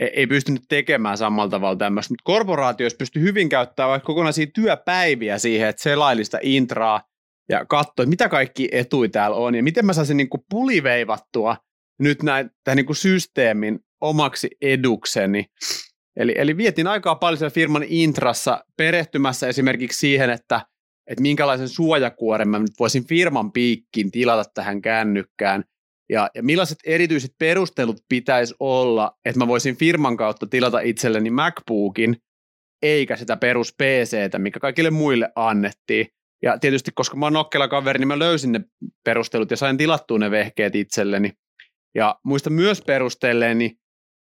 ei, 0.00 0.10
ei 0.16 0.26
pystynyt 0.26 0.62
tekemään 0.68 1.18
samalla 1.18 1.50
tavalla 1.50 1.76
tämmöistä, 1.76 2.12
mutta 2.12 2.22
korporaatioissa 2.24 2.96
pystyi 2.96 3.22
hyvin 3.22 3.48
käyttämään 3.48 3.90
vaikka 3.90 4.06
kokonaisia 4.06 4.46
työpäiviä 4.54 5.38
siihen, 5.38 5.68
että 5.68 5.82
selailista 5.82 6.38
intraa 6.42 7.00
ja 7.48 7.64
katsoi, 7.64 8.06
mitä 8.06 8.28
kaikki 8.28 8.68
etui 8.72 9.08
täällä 9.08 9.36
on 9.36 9.54
ja 9.54 9.62
miten 9.62 9.86
mä 9.86 9.92
saisin 9.92 10.16
niin 10.16 10.30
kuin 10.30 10.44
puliveivattua 10.50 11.56
nyt 12.00 12.22
näin, 12.22 12.50
tämän 12.64 12.76
niin 12.76 12.86
kuin 12.86 12.96
systeemin 12.96 13.80
omaksi 14.00 14.48
edukseni. 14.62 15.46
Eli, 16.20 16.34
eli 16.36 16.56
vietin 16.56 16.86
aikaa 16.86 17.14
paljon 17.14 17.38
siellä 17.38 17.54
firman 17.54 17.82
intrassa 17.86 18.64
perehtymässä 18.76 19.48
esimerkiksi 19.48 19.98
siihen, 19.98 20.30
että, 20.30 20.60
että 21.06 21.22
minkälaisen 21.22 21.68
suojakuoren 21.68 22.48
mä 22.48 22.58
nyt 22.58 22.78
voisin 22.78 23.06
firman 23.06 23.52
piikkiin 23.52 24.10
tilata 24.10 24.50
tähän 24.54 24.82
kännykkään 24.82 25.64
ja, 26.10 26.30
ja 26.34 26.42
millaiset 26.42 26.78
erityiset 26.84 27.30
perustelut 27.38 27.96
pitäisi 28.08 28.54
olla, 28.60 29.12
että 29.24 29.38
mä 29.38 29.46
voisin 29.46 29.76
firman 29.76 30.16
kautta 30.16 30.46
tilata 30.46 30.80
itselleni 30.80 31.30
MacBookin, 31.30 32.16
eikä 32.82 33.16
sitä 33.16 33.36
perus 33.36 33.74
PCtä, 33.74 34.38
mikä 34.38 34.60
kaikille 34.60 34.90
muille 34.90 35.32
annettiin. 35.36 36.06
Ja 36.42 36.58
tietysti, 36.58 36.90
koska 36.94 37.16
mä 37.16 37.26
oon 37.26 37.32
nokkela 37.32 37.68
kaveri, 37.68 37.98
niin 37.98 38.08
mä 38.08 38.18
löysin 38.18 38.52
ne 38.52 38.60
perustelut 39.04 39.50
ja 39.50 39.56
sain 39.56 39.76
tilattua 39.76 40.18
ne 40.18 40.30
vehkeet 40.30 40.74
itselleni. 40.74 41.32
Ja 41.94 42.18
muista 42.24 42.50
myös 42.50 42.82
perustelleeni, 42.82 43.76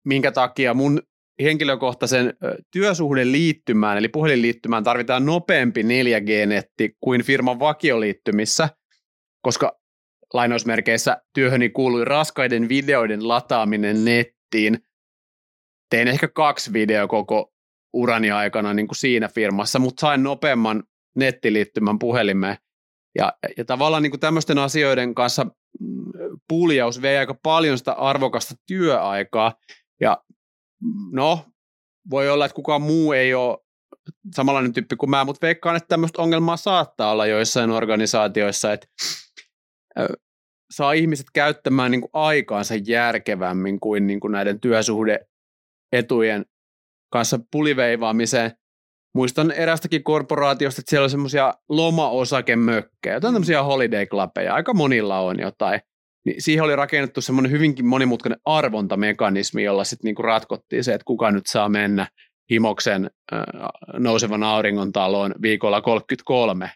minkä 0.05 0.31
takia 0.31 0.73
mun 0.73 1.01
henkilökohtaisen 1.41 2.33
työsuhden 2.71 3.31
liittymään, 3.31 3.97
eli 3.97 4.07
puhelinliittymään 4.07 4.83
tarvitaan 4.83 5.25
nopeampi 5.25 5.81
4G-netti 5.81 6.97
kuin 7.01 7.23
firman 7.23 7.59
vakioliittymissä, 7.59 8.69
koska 9.41 9.79
lainausmerkeissä 10.33 11.21
työhöni 11.33 11.69
kuului 11.69 12.05
raskaiden 12.05 12.69
videoiden 12.69 13.27
lataaminen 13.27 14.05
nettiin. 14.05 14.79
Tein 15.89 16.07
ehkä 16.07 16.27
kaksi 16.27 16.73
videoa 16.73 17.07
koko 17.07 17.53
urani 17.93 18.31
aikana 18.31 18.73
niin 18.73 18.87
kuin 18.87 18.97
siinä 18.97 19.27
firmassa, 19.27 19.79
mutta 19.79 20.01
sain 20.01 20.23
nopeamman 20.23 20.83
nettiliittymän 21.15 21.99
puhelimeen. 21.99 22.57
Ja, 23.17 23.33
ja 23.57 23.65
tavallaan 23.65 24.03
niin 24.03 24.11
kuin 24.11 24.19
tämmöisten 24.19 24.57
asioiden 24.57 25.15
kanssa 25.15 25.43
mm, 25.43 26.05
puljaus 26.47 27.01
vei 27.01 27.17
aika 27.17 27.35
paljon 27.43 27.77
sitä 27.77 27.91
arvokasta 27.91 28.55
työaikaa. 28.67 29.53
Ja 30.01 30.23
no, 31.11 31.45
voi 32.09 32.29
olla, 32.29 32.45
että 32.45 32.55
kukaan 32.55 32.81
muu 32.81 33.13
ei 33.13 33.33
ole 33.33 33.57
samanlainen 34.35 34.73
tyyppi 34.73 34.95
kuin 34.95 35.09
mä, 35.09 35.25
mutta 35.25 35.45
veikkaan, 35.47 35.75
että 35.75 35.87
tämmöistä 35.87 36.21
ongelmaa 36.21 36.57
saattaa 36.57 37.11
olla 37.11 37.25
joissain 37.25 37.71
organisaatioissa, 37.71 38.73
että 38.73 38.87
saa 40.71 40.93
ihmiset 40.93 41.25
käyttämään 41.33 41.91
niin 41.91 42.01
kuin 42.01 42.09
aikaansa 42.13 42.75
järkevämmin 42.75 43.79
kuin, 43.79 44.07
niin 44.07 44.19
kuin 44.19 44.31
näiden 44.31 44.59
työsuhdeetujen 44.59 46.45
kanssa 47.11 47.39
puliveivaamiseen. 47.51 48.51
Muistan 49.15 49.51
erästäkin 49.51 50.03
korporaatiosta, 50.03 50.81
että 50.81 50.89
siellä 50.89 51.03
on 51.03 51.09
semmoisia 51.09 51.53
loma-osakemökkejä, 51.69 53.13
jotain 53.13 53.33
tämmöisiä 53.33 53.63
holiday 53.63 54.05
clubeja, 54.05 54.55
aika 54.55 54.73
monilla 54.73 55.19
on 55.19 55.39
jotain. 55.39 55.81
Niin 56.25 56.41
siihen 56.41 56.63
oli 56.63 56.75
rakennettu 56.75 57.21
semmoinen 57.21 57.51
hyvinkin 57.51 57.85
monimutkainen 57.85 58.39
arvontamekanismi, 58.45 59.63
jolla 59.63 59.83
sitten 59.83 60.05
niinku 60.05 60.21
ratkottiin 60.21 60.83
se, 60.83 60.93
että 60.93 61.05
kuka 61.05 61.31
nyt 61.31 61.45
saa 61.47 61.69
mennä 61.69 62.07
himoksen 62.51 63.09
äh, 63.33 63.41
nousevan 63.97 64.43
auringon 64.43 64.91
taloon 64.91 65.35
viikolla 65.41 65.81
33 65.81 66.71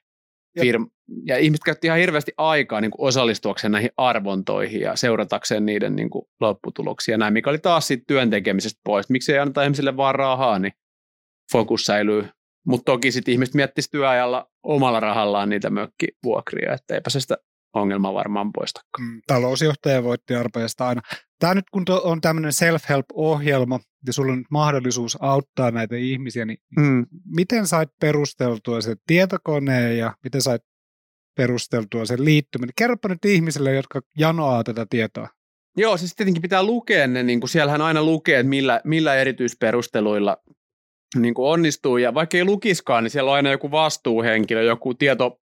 firma, 0.61 0.87
ja 1.25 1.37
ihmiset 1.37 1.63
käytti 1.63 1.87
ihan 1.87 1.99
hirveästi 1.99 2.31
aikaa 2.37 2.81
niin 2.81 2.91
kuin 2.91 3.07
osallistuakseen 3.07 3.71
näihin 3.71 3.89
arvontoihin 3.97 4.81
ja 4.81 4.95
seuratakseen 4.95 5.65
niiden 5.65 5.95
niin 5.95 6.09
kuin 6.09 6.25
lopputuloksia, 6.39 7.17
näin, 7.17 7.33
mikä 7.33 7.49
oli 7.49 7.59
taas 7.59 7.87
siitä 7.87 8.03
työn 8.07 8.29
tekemisestä 8.29 8.79
pois. 8.83 9.09
Miksi 9.09 9.33
ei 9.33 9.39
anneta 9.39 9.63
ihmisille 9.63 9.97
vaan 9.97 10.15
rahaa, 10.15 10.59
niin 10.59 10.73
fokus 11.51 11.81
säilyy. 11.85 12.27
Mutta 12.67 12.91
toki 12.91 13.11
sitten 13.11 13.31
ihmiset 13.31 13.55
miettisivät 13.55 13.91
työajalla 13.91 14.49
omalla 14.63 14.99
rahallaan 14.99 15.49
niitä 15.49 15.69
mökkivuokria, 15.69 16.73
että 16.73 16.95
eipä 16.95 17.09
se 17.09 17.19
sitä 17.19 17.37
ongelmaa 17.73 18.13
varmaan 18.13 18.51
poistakaan. 18.51 19.07
Mm, 19.07 19.21
talousjohtaja 19.27 20.03
voitti 20.03 20.35
arpeesta 20.35 20.87
aina. 20.87 21.01
Tämä 21.39 21.53
nyt 21.53 21.69
kun 21.71 21.83
on 22.03 22.21
tämmöinen 22.21 22.53
self-help-ohjelma 22.53 23.79
ja 24.07 24.13
sulla 24.13 24.31
on 24.31 24.37
nyt 24.37 24.51
mahdollisuus 24.51 25.17
auttaa 25.21 25.71
näitä 25.71 25.95
ihmisiä, 25.95 26.45
niin 26.45 26.57
mm. 26.77 27.05
miten 27.25 27.67
sait 27.67 27.89
perusteltua 28.01 28.81
sen 28.81 28.97
tietokoneen 29.07 29.97
ja 29.97 30.13
miten 30.23 30.41
sait 30.41 30.61
perusteltua 31.37 32.05
sen 32.05 32.25
liittyminen? 32.25 32.73
Kerropa 32.77 33.09
nyt 33.09 33.25
ihmisille, 33.25 33.75
jotka 33.75 34.01
janoaa 34.17 34.63
tätä 34.63 34.85
tietoa. 34.89 35.27
Joo, 35.77 35.97
siis 35.97 36.15
tietenkin 36.15 36.41
pitää 36.41 36.63
lukea 36.63 37.07
ne, 37.07 37.23
niin 37.23 37.39
kuin 37.39 37.49
siellähän 37.49 37.81
aina 37.81 38.03
lukee, 38.03 38.39
että 38.39 38.49
millä, 38.49 38.81
millä 38.83 39.15
erityisperusteluilla 39.15 40.37
niin 41.15 41.33
kuin 41.33 41.47
onnistuu, 41.49 41.97
ja 41.97 42.13
vaikka 42.13 42.37
ei 42.37 42.45
lukiskaan, 42.45 43.03
niin 43.03 43.11
siellä 43.11 43.31
on 43.31 43.35
aina 43.35 43.51
joku 43.51 43.71
vastuuhenkilö, 43.71 44.63
joku 44.63 44.93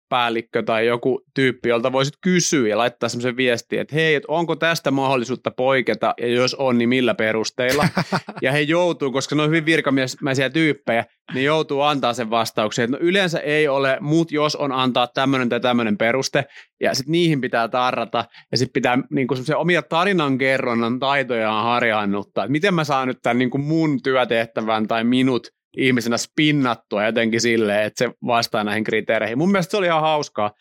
tietopäällikkö 0.09 0.63
tai 0.63 0.87
joku 0.87 1.21
tyyppi, 1.33 1.69
jolta 1.69 1.91
voisit 1.91 2.13
kysyä 2.21 2.67
ja 2.67 2.77
laittaa 2.77 3.09
semmoisen 3.09 3.37
viestin, 3.37 3.79
että 3.79 3.95
hei, 3.95 4.15
että 4.15 4.31
onko 4.31 4.55
tästä 4.55 4.91
mahdollisuutta 4.91 5.51
poiketa, 5.51 6.13
ja 6.17 6.27
jos 6.27 6.55
on, 6.55 6.77
niin 6.77 6.89
millä 6.89 7.15
perusteilla. 7.15 7.87
ja 8.41 8.51
he 8.51 8.59
joutuu, 8.59 9.11
koska 9.11 9.35
ne 9.35 9.41
on 9.41 9.47
hyvin 9.47 9.65
virkamiesmäisiä 9.65 10.49
tyyppejä, 10.49 11.05
niin 11.33 11.45
joutuu 11.45 11.81
antaa 11.81 12.13
sen 12.13 12.29
vastauksen, 12.29 12.83
että 12.85 12.97
no 12.97 13.03
yleensä 13.03 13.39
ei 13.39 13.67
ole, 13.67 13.97
mutta 14.01 14.35
jos 14.35 14.55
on 14.55 14.71
antaa 14.71 15.07
tämmöinen 15.07 15.49
tai 15.49 15.59
tämmöinen 15.59 15.97
peruste, 15.97 16.45
ja 16.81 16.93
sitten 16.93 17.11
niihin 17.11 17.41
pitää 17.41 17.67
tarrata, 17.67 18.25
ja 18.51 18.57
sitten 18.57 18.73
pitää 18.73 18.97
niin 19.09 19.27
kuin 19.27 19.39
omia 19.55 19.81
tarinankerronnan 19.81 20.99
taitojaan 20.99 21.63
harjaannuttaa, 21.63 22.43
että 22.43 22.51
miten 22.51 22.73
mä 22.73 22.83
saan 22.83 23.07
nyt 23.07 23.19
tämän 23.21 23.37
niin 23.37 23.49
kuin 23.49 23.63
mun 23.63 24.01
työtehtävän 24.01 24.87
tai 24.87 25.03
minut 25.03 25.54
ihmisenä 25.77 26.17
spinnattua 26.17 27.05
jotenkin 27.05 27.41
silleen, 27.41 27.83
että 27.83 28.05
se 28.05 28.11
vastaa 28.27 28.63
näihin 28.63 28.83
kriteereihin. 28.83 29.37
Mun 29.37 29.51
mielestä 29.51 29.71
se 29.71 29.77
oli 29.77 29.85
ihan 29.85 30.01
hauskaa. 30.01 30.51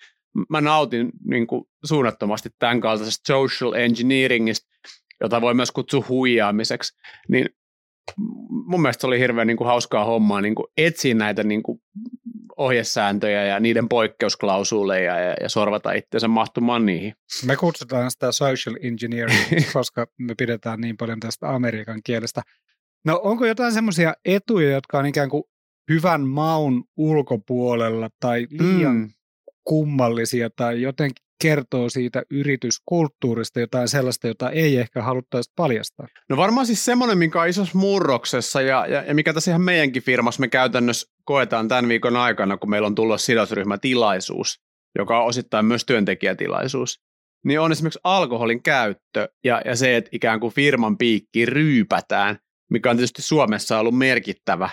Mä 0.50 0.60
nautin 0.60 1.10
niin 1.24 1.46
kuin 1.46 1.64
suunnattomasti 1.84 2.48
tämän 2.58 2.80
kaltaisesta 2.80 3.32
social 3.32 3.72
engineeringista, 3.72 4.66
jota 5.20 5.40
voi 5.40 5.54
myös 5.54 5.70
kutsua 5.70 6.04
huijaamiseksi. 6.08 6.92
Niin 7.28 7.48
mun 8.50 8.82
mielestä 8.82 9.00
se 9.00 9.06
oli 9.06 9.18
hirveän 9.18 9.46
niin 9.46 9.56
kuin 9.56 9.68
hauskaa 9.68 10.04
hommaa 10.04 10.40
niin 10.40 10.54
kuin 10.54 10.66
etsiä 10.76 11.14
näitä 11.14 11.44
niin 11.44 11.62
kuin 11.62 11.80
ohjesääntöjä 12.56 13.44
ja 13.44 13.60
niiden 13.60 13.88
poikkeusklausuleja 13.88 15.18
ja, 15.18 15.34
ja 15.40 15.48
sorvata 15.48 15.92
itseensä 15.92 16.28
mahtumaan 16.28 16.86
niihin. 16.86 17.14
Me 17.46 17.56
kutsutaan 17.56 18.10
sitä 18.10 18.32
social 18.32 18.76
engineering, 18.82 19.40
koska 19.72 20.06
me 20.18 20.34
pidetään 20.38 20.80
niin 20.80 20.96
paljon 20.96 21.20
tästä 21.20 21.54
amerikan 21.54 22.00
kielestä. 22.04 22.42
No 23.04 23.20
onko 23.22 23.46
jotain 23.46 23.72
semmoisia 23.72 24.14
etuja, 24.24 24.70
jotka 24.70 24.98
on 24.98 25.06
ikään 25.06 25.28
kuin 25.28 25.44
hyvän 25.90 26.20
maun 26.20 26.84
ulkopuolella 26.96 28.08
tai 28.20 28.46
liian 28.50 28.96
mm. 28.96 29.10
kummallisia 29.64 30.50
tai 30.56 30.82
jotenkin 30.82 31.24
kertoo 31.42 31.88
siitä 31.88 32.22
yrityskulttuurista 32.30 33.60
jotain 33.60 33.88
sellaista, 33.88 34.26
jota 34.26 34.50
ei 34.50 34.76
ehkä 34.76 35.02
haluttaisi 35.02 35.52
paljastaa? 35.56 36.06
No 36.28 36.36
varmaan 36.36 36.66
siis 36.66 36.84
semmoinen, 36.84 37.18
mikä 37.18 37.40
on 37.40 37.48
isossa 37.48 37.78
murroksessa 37.78 38.60
ja, 38.60 38.86
ja, 38.86 39.02
ja 39.02 39.14
mikä 39.14 39.32
tässä 39.32 39.50
ihan 39.50 39.62
meidänkin 39.62 40.02
firmassa 40.02 40.40
me 40.40 40.48
käytännössä 40.48 41.12
koetaan 41.24 41.68
tämän 41.68 41.88
viikon 41.88 42.16
aikana, 42.16 42.56
kun 42.56 42.70
meillä 42.70 42.86
on 42.86 42.94
tullut 42.94 43.20
sidosryhmätilaisuus, 43.20 44.60
joka 44.98 45.20
on 45.20 45.26
osittain 45.26 45.66
myös 45.66 45.84
työntekijätilaisuus, 45.84 47.00
niin 47.44 47.60
on 47.60 47.72
esimerkiksi 47.72 48.00
alkoholin 48.04 48.62
käyttö 48.62 49.28
ja, 49.44 49.62
ja 49.64 49.76
se, 49.76 49.96
että 49.96 50.10
ikään 50.12 50.40
kuin 50.40 50.54
firman 50.54 50.98
piikki 50.98 51.46
ryypätään 51.46 52.38
mikä 52.70 52.90
on 52.90 52.96
tietysti 52.96 53.22
Suomessa 53.22 53.78
ollut 53.78 53.98
merkittävä 53.98 54.70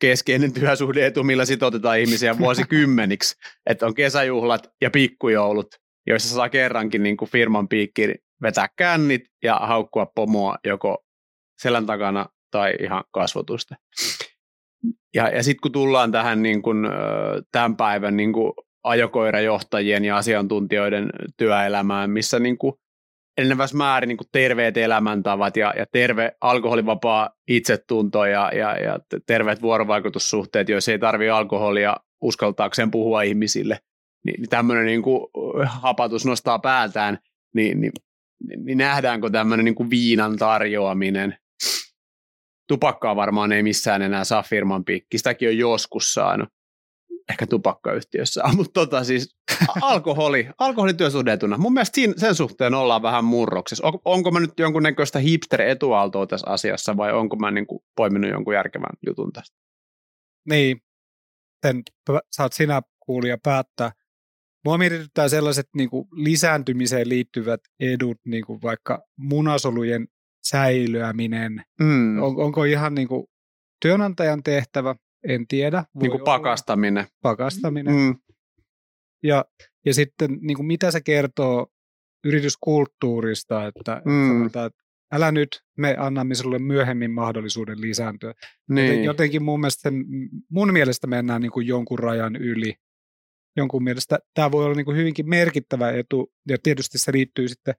keskeinen 0.00 0.52
työsuhdeetu, 0.52 1.24
millä 1.24 1.44
sitoutetaan 1.44 1.98
ihmisiä 1.98 2.38
vuosikymmeniksi, 2.44 3.36
että 3.66 3.86
on 3.86 3.94
kesäjuhlat 3.94 4.68
ja 4.80 4.90
pikkujoulut, 4.90 5.74
joissa 6.06 6.34
saa 6.34 6.48
kerrankin 6.48 7.02
niin 7.02 7.16
kuin 7.16 7.30
firman 7.30 7.68
piikki 7.68 8.14
vetää 8.42 8.68
kännit 8.76 9.22
ja 9.42 9.54
haukkua 9.54 10.06
pomoa 10.14 10.56
joko 10.64 11.04
selän 11.62 11.86
takana 11.86 12.26
tai 12.50 12.74
ihan 12.80 13.04
kasvotusta. 13.10 13.74
Ja, 15.14 15.28
ja 15.28 15.42
sitten 15.42 15.60
kun 15.62 15.72
tullaan 15.72 16.12
tähän 16.12 16.42
niin 16.42 16.62
kuin, 16.62 16.78
tämän 17.52 17.76
päivän 17.76 18.16
niin 18.16 18.32
kuin 18.32 18.52
ajokoirajohtajien 18.84 20.04
ja 20.04 20.16
asiantuntijoiden 20.16 21.10
työelämään, 21.36 22.10
missä 22.10 22.38
niin 22.38 22.58
kuin 22.58 22.74
enenevässä 23.38 23.76
määrin 23.76 24.08
niin 24.08 24.18
terveet 24.32 24.76
elämäntavat 24.76 25.56
ja, 25.56 25.74
ja 25.76 25.86
terve 25.92 26.32
alkoholivapaa 26.40 27.30
itsetunto 27.48 28.24
ja, 28.24 28.50
ja, 28.54 28.78
ja 28.78 28.98
terveet 29.26 29.62
vuorovaikutussuhteet, 29.62 30.68
joissa 30.68 30.92
ei 30.92 30.98
tarvitse 30.98 31.30
alkoholia 31.30 31.96
uskaltaakseen 32.22 32.90
puhua 32.90 33.22
ihmisille, 33.22 33.78
niin, 34.24 34.40
niin 34.40 34.48
tämmöinen 34.48 34.86
niin 34.86 35.02
kuin 35.02 35.26
hapatus 35.64 36.26
nostaa 36.26 36.58
päätään, 36.58 37.18
niin, 37.54 37.80
niin 37.80 37.92
niin 38.56 38.78
nähdäänkö 38.78 39.30
tämmöinen 39.30 39.64
niin 39.64 39.74
kuin 39.74 39.90
viinan 39.90 40.36
tarjoaminen. 40.36 41.38
Tupakkaa 42.68 43.16
varmaan 43.16 43.52
ei 43.52 43.62
missään 43.62 44.02
enää 44.02 44.24
saa 44.24 44.42
firman 44.42 44.84
piikki, 44.84 45.18
sitäkin 45.18 45.48
on 45.48 45.58
joskus 45.58 46.14
saanut 46.14 46.48
ehkä 47.30 47.46
tupakkayhtiössä, 47.46 48.42
mutta 48.56 48.80
tota 48.80 49.04
siis 49.04 49.36
alkoholi, 49.82 50.48
alkoholi 50.58 50.94
työsuhdetuna. 50.94 51.58
Mun 51.58 51.72
mielestä 51.72 51.94
siinä, 51.94 52.14
sen 52.16 52.34
suhteen 52.34 52.74
ollaan 52.74 53.02
vähän 53.02 53.24
murroksessa. 53.24 53.86
On, 53.86 53.98
onko 54.04 54.30
mä 54.30 54.40
nyt 54.40 54.58
jonkunnäköistä 54.58 55.18
hipster-etuaaltoa 55.18 56.26
tässä 56.26 56.50
asiassa 56.50 56.96
vai 56.96 57.12
onko 57.12 57.36
mä 57.36 57.50
niin 57.50 57.66
kuin 57.66 57.80
poiminut 57.96 58.30
jonkun 58.30 58.54
järkevän 58.54 58.92
jutun 59.06 59.32
tästä? 59.32 59.56
Niin, 60.48 60.80
sen 61.66 61.82
saat 62.32 62.52
sinä 62.52 62.82
kuulija 63.00 63.38
päättää. 63.42 63.92
Mua 64.64 64.78
mietityttää 64.78 65.28
sellaiset 65.28 65.68
niin 65.74 65.90
kuin 65.90 66.08
lisääntymiseen 66.12 67.08
liittyvät 67.08 67.60
edut, 67.80 68.16
niin 68.26 68.44
kuin 68.46 68.62
vaikka 68.62 69.02
munasolujen 69.16 70.08
säilyäminen. 70.46 71.62
Mm. 71.80 72.22
On, 72.22 72.36
onko 72.36 72.64
ihan 72.64 72.94
niin 72.94 73.08
kuin 73.08 73.26
työnantajan 73.82 74.42
tehtävä 74.42 74.94
en 75.24 75.46
tiedä. 75.46 75.84
niin 76.00 76.10
kuin 76.10 76.24
pakastaminen. 76.24 77.06
Pakastaminen. 77.22 77.94
Mm. 77.94 78.16
Ja, 79.22 79.44
ja 79.84 79.94
sitten 79.94 80.38
niin 80.40 80.56
kuin 80.56 80.66
mitä 80.66 80.90
se 80.90 81.00
kertoo 81.00 81.66
yrityskulttuurista, 82.24 83.66
että, 83.66 84.02
mm. 84.04 84.28
sanotaan, 84.28 84.66
että 84.66 84.82
älä 85.12 85.32
nyt, 85.32 85.48
me 85.78 85.96
annamme 85.98 86.34
sinulle 86.34 86.58
myöhemmin 86.58 87.10
mahdollisuuden 87.10 87.80
lisääntyä. 87.80 88.34
Niin. 88.68 89.04
Jotenkin 89.04 89.42
mun 89.42 89.60
mielestä, 89.60 89.90
mun 90.50 90.72
mielestä 90.72 91.06
mennään 91.06 91.40
niin 91.40 91.52
kuin 91.52 91.66
jonkun 91.66 91.98
rajan 91.98 92.36
yli. 92.36 92.74
Jonkun 93.56 93.84
mielestä 93.84 94.18
tämä 94.34 94.50
voi 94.50 94.64
olla 94.64 94.74
niin 94.74 94.84
kuin 94.84 94.96
hyvinkin 94.96 95.28
merkittävä 95.28 95.90
etu, 95.90 96.32
ja 96.48 96.56
tietysti 96.62 96.98
se 96.98 97.12
liittyy 97.12 97.48
sitten 97.48 97.74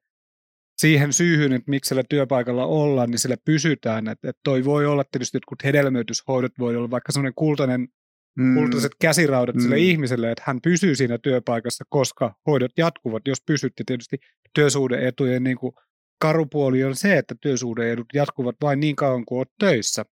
siihen 0.79 1.13
syyhyn, 1.13 1.53
että 1.53 1.69
miksi 1.69 1.89
siellä 1.89 2.03
työpaikalla 2.09 2.65
ollaan, 2.65 3.11
niin 3.11 3.19
sillä 3.19 3.37
pysytään. 3.45 4.07
Että, 4.07 4.29
että 4.29 4.39
toi 4.43 4.65
voi 4.65 4.85
olla 4.85 5.03
tietysti 5.11 5.37
jotkut 5.37 5.63
hedelmöityshoidot, 5.63 6.51
voi 6.59 6.75
olla 6.75 6.91
vaikka 6.91 7.11
semmoinen 7.11 7.33
kultainen, 7.35 7.87
mm. 8.37 8.55
kultaiset 8.55 8.91
käsiraudat 9.01 9.55
mm. 9.55 9.61
sille 9.61 9.77
ihmiselle, 9.77 10.31
että 10.31 10.43
hän 10.47 10.61
pysyy 10.61 10.95
siinä 10.95 11.17
työpaikassa, 11.17 11.83
koska 11.89 12.35
hoidot 12.47 12.71
jatkuvat, 12.77 13.27
jos 13.27 13.41
pysyt. 13.45 13.73
Ja 13.79 13.85
tietysti 13.85 14.17
työsuhdeetujen 14.53 15.43
niin 15.43 15.57
kuin 15.57 15.73
karupuoli 16.21 16.83
on 16.83 16.95
se, 16.95 17.17
että 17.17 17.35
työsuhdeedut 17.41 18.07
jatkuvat 18.13 18.55
vain 18.61 18.79
niin 18.79 18.95
kauan 18.95 19.25
kuin 19.25 19.37
olet 19.37 19.51
töissä. 19.59 20.05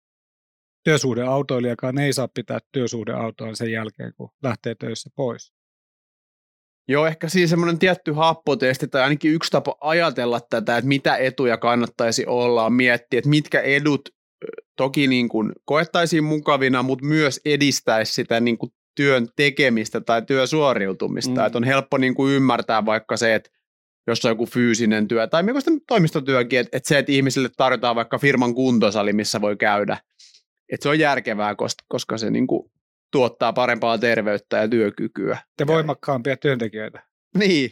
Työsuhdeautoilijakaan 0.84 1.98
ei 1.98 2.12
saa 2.12 2.28
pitää 2.28 2.58
työsuhdeautoa 2.72 3.54
sen 3.54 3.72
jälkeen, 3.72 4.12
kun 4.16 4.30
lähtee 4.42 4.74
töissä 4.74 5.10
pois. 5.16 5.55
Joo, 6.88 7.06
ehkä 7.06 7.28
siis 7.28 7.50
semmoinen 7.50 7.78
tietty 7.78 8.12
happotesti 8.12 8.88
tai 8.88 9.02
ainakin 9.02 9.32
yksi 9.32 9.50
tapa 9.50 9.76
ajatella 9.80 10.40
tätä, 10.40 10.76
että 10.76 10.88
mitä 10.88 11.16
etuja 11.16 11.56
kannattaisi 11.56 12.26
olla, 12.26 12.64
on 12.64 12.72
miettiä, 12.72 13.18
että 13.18 13.30
mitkä 13.30 13.60
edut 13.60 14.08
toki 14.76 15.06
niin 15.06 15.28
kuin 15.28 15.52
koettaisiin 15.64 16.24
mukavina, 16.24 16.82
mutta 16.82 17.06
myös 17.06 17.40
edistäisi 17.44 18.12
sitä 18.12 18.40
niin 18.40 18.58
kuin 18.58 18.72
työn 18.96 19.28
tekemistä 19.36 20.00
tai 20.00 20.22
työsuoriutumista. 20.22 21.40
Mm. 21.40 21.46
Että 21.46 21.58
on 21.58 21.64
helppo 21.64 21.98
niin 21.98 22.14
kuin 22.14 22.32
ymmärtää 22.32 22.86
vaikka 22.86 23.16
se, 23.16 23.34
että 23.34 23.50
jos 24.06 24.24
on 24.24 24.30
joku 24.30 24.46
fyysinen 24.46 25.08
työ 25.08 25.26
tai 25.26 25.42
myös 25.42 25.64
toimistotyökin, 25.88 26.58
että, 26.58 26.76
että 26.76 26.88
se, 26.88 26.98
että 26.98 27.12
ihmisille 27.12 27.48
tarjotaan 27.56 27.96
vaikka 27.96 28.18
firman 28.18 28.54
kuntosali, 28.54 29.12
missä 29.12 29.40
voi 29.40 29.56
käydä, 29.56 29.98
että 30.72 30.82
se 30.82 30.88
on 30.88 30.98
järkevää, 30.98 31.54
koska, 31.54 31.84
koska 31.88 32.18
se 32.18 32.30
niin 32.30 32.46
kuin 32.46 32.70
tuottaa 33.12 33.52
parempaa 33.52 33.98
terveyttä 33.98 34.56
ja 34.56 34.68
työkykyä. 34.68 35.38
Ja 35.60 35.66
voimakkaampia 35.66 36.36
työntekijöitä. 36.36 37.02
Niin, 37.38 37.70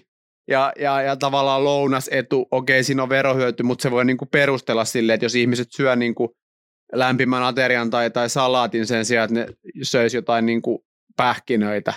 ja, 0.49 0.73
ja, 0.79 1.03
ja 1.03 1.17
tavallaan 1.17 1.65
lounasetu, 1.65 2.49
okei 2.51 2.85
siinä 2.85 3.03
on 3.03 3.09
verohyöty, 3.09 3.63
mutta 3.63 3.83
se 3.83 3.91
voi 3.91 4.05
niinku 4.05 4.27
perustella 4.27 4.85
silleen, 4.85 5.15
että 5.15 5.25
jos 5.25 5.35
ihmiset 5.35 5.69
syö 5.71 5.97
niinku 5.97 6.37
lämpimän 6.93 7.43
aterian 7.43 7.91
tai, 7.91 8.11
tai 8.11 8.29
salaatin 8.29 8.87
sen 8.87 9.05
sijaan, 9.05 9.25
että 9.25 9.53
ne 9.53 9.57
söisi 9.83 10.17
jotain 10.17 10.47
niinku 10.47 10.85
pähkinöitä 11.17 11.95